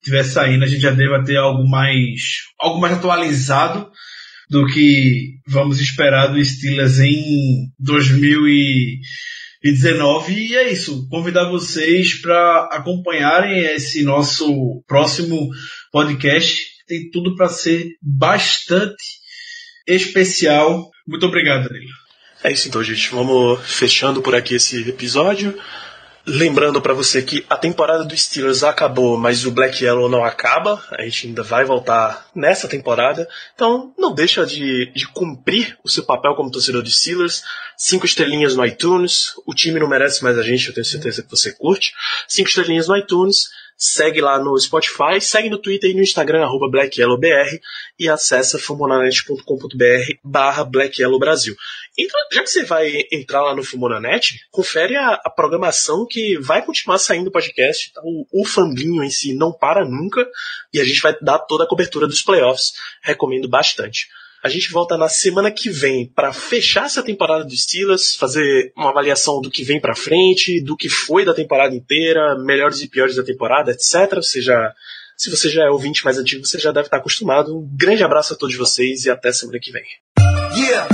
estiver 0.00 0.22
saindo, 0.22 0.64
a 0.64 0.66
gente 0.66 0.80
já 0.80 0.90
deva 0.90 1.22
ter 1.22 1.36
algo 1.36 1.68
mais, 1.68 2.20
algo 2.58 2.80
mais 2.80 2.94
atualizado 2.94 3.90
do 4.48 4.66
que 4.66 5.34
vamos 5.46 5.78
esperar 5.80 6.28
do 6.28 6.42
Steelers 6.42 7.00
em 7.00 7.70
2019. 7.78 10.32
E 10.32 10.56
é 10.56 10.72
isso, 10.72 11.06
convidar 11.08 11.50
vocês 11.50 12.14
para 12.14 12.70
acompanharem 12.72 13.58
esse 13.60 14.02
nosso 14.02 14.82
próximo 14.86 15.50
podcast. 15.92 16.66
Tem 16.86 17.10
tudo 17.10 17.36
para 17.36 17.48
ser 17.48 17.90
bastante 18.00 19.17
especial. 19.88 20.90
Muito 21.06 21.26
obrigado, 21.26 21.68
Danilo. 21.68 21.92
É 22.44 22.52
isso 22.52 22.68
então, 22.68 22.82
gente. 22.82 23.10
Vamos 23.10 23.60
fechando 23.66 24.22
por 24.22 24.34
aqui 24.34 24.54
esse 24.54 24.88
episódio. 24.88 25.58
Lembrando 26.30 26.82
pra 26.82 26.92
você 26.92 27.22
que 27.22 27.42
a 27.48 27.56
temporada 27.56 28.04
do 28.04 28.14
Steelers 28.14 28.62
acabou, 28.62 29.16
mas 29.16 29.46
o 29.46 29.50
Black 29.50 29.82
Yellow 29.82 30.10
não 30.10 30.22
acaba. 30.22 30.84
A 30.90 31.02
gente 31.02 31.26
ainda 31.26 31.42
vai 31.42 31.64
voltar 31.64 32.28
nessa 32.34 32.68
temporada. 32.68 33.26
Então, 33.54 33.94
não 33.98 34.14
deixa 34.14 34.44
de, 34.44 34.92
de 34.94 35.08
cumprir 35.08 35.78
o 35.82 35.88
seu 35.88 36.04
papel 36.04 36.34
como 36.34 36.50
torcedor 36.50 36.82
do 36.82 36.90
Steelers. 36.90 37.42
Cinco 37.78 38.04
estrelinhas 38.04 38.54
no 38.54 38.66
iTunes. 38.66 39.32
O 39.46 39.54
time 39.54 39.80
não 39.80 39.88
merece 39.88 40.22
mais 40.22 40.36
a 40.36 40.42
gente, 40.42 40.68
eu 40.68 40.74
tenho 40.74 40.84
certeza 40.84 41.22
que 41.22 41.30
você 41.30 41.50
curte. 41.50 41.94
Cinco 42.28 42.50
estrelinhas 42.50 42.88
no 42.88 42.96
iTunes. 42.96 43.48
Segue 43.80 44.20
lá 44.20 44.42
no 44.42 44.58
Spotify, 44.58 45.20
segue 45.20 45.48
no 45.48 45.56
Twitter 45.56 45.90
e 45.90 45.94
no 45.94 46.02
Instagram, 46.02 46.42
arroba 46.42 46.68
BlackYellowBR, 46.68 47.60
e 47.96 48.08
acessa 48.08 48.58
fumonanet.com.br 48.58 50.12
barra 50.24 50.64
BlackYellowBrasil. 50.64 51.54
Então, 51.96 52.20
já 52.32 52.42
que 52.42 52.50
você 52.50 52.64
vai 52.64 52.92
entrar 53.12 53.42
lá 53.42 53.54
no 53.54 53.64
Fumonanet, 53.64 54.40
confere 54.50 54.96
a, 54.96 55.14
a 55.24 55.30
programação 55.30 56.06
que 56.08 56.38
vai 56.38 56.64
continuar 56.64 56.98
saindo 56.98 57.30
podcast. 57.30 57.92
Tá? 57.92 58.00
O, 58.04 58.42
o 58.42 58.44
Fambinho 58.44 59.02
em 59.02 59.10
si 59.10 59.34
não 59.34 59.52
para 59.52 59.84
nunca, 59.84 60.28
e 60.72 60.80
a 60.80 60.84
gente 60.84 61.00
vai 61.00 61.16
dar 61.20 61.38
toda 61.38 61.64
a 61.64 61.68
cobertura 61.68 62.06
dos 62.06 62.22
playoffs. 62.22 62.72
Recomendo 63.02 63.48
bastante. 63.48 64.08
A 64.42 64.48
gente 64.48 64.70
volta 64.70 64.96
na 64.96 65.08
semana 65.08 65.50
que 65.50 65.68
vem 65.68 66.06
para 66.06 66.32
fechar 66.32 66.86
essa 66.86 67.02
temporada 67.02 67.44
dos 67.44 67.64
Steelers, 67.64 68.14
fazer 68.14 68.72
uma 68.76 68.90
avaliação 68.90 69.40
do 69.40 69.50
que 69.50 69.64
vem 69.64 69.80
para 69.80 69.96
frente, 69.96 70.62
do 70.62 70.76
que 70.76 70.88
foi 70.88 71.24
da 71.24 71.34
temporada 71.34 71.74
inteira, 71.74 72.38
melhores 72.38 72.80
e 72.80 72.88
piores 72.88 73.16
da 73.16 73.24
temporada, 73.24 73.72
etc. 73.72 74.14
Você 74.14 74.40
já, 74.40 74.72
se 75.16 75.28
você 75.28 75.48
já 75.48 75.64
é 75.64 75.70
ouvinte 75.70 76.04
mais 76.04 76.18
antigo, 76.18 76.46
você 76.46 76.58
já 76.58 76.70
deve 76.70 76.86
estar 76.86 76.98
acostumado. 76.98 77.56
Um 77.56 77.68
grande 77.76 78.04
abraço 78.04 78.34
a 78.34 78.36
todos 78.36 78.54
vocês 78.56 79.04
e 79.04 79.10
até 79.10 79.32
semana 79.32 79.58
que 79.60 79.72
vem. 79.72 79.84
Yeah, 80.54 80.88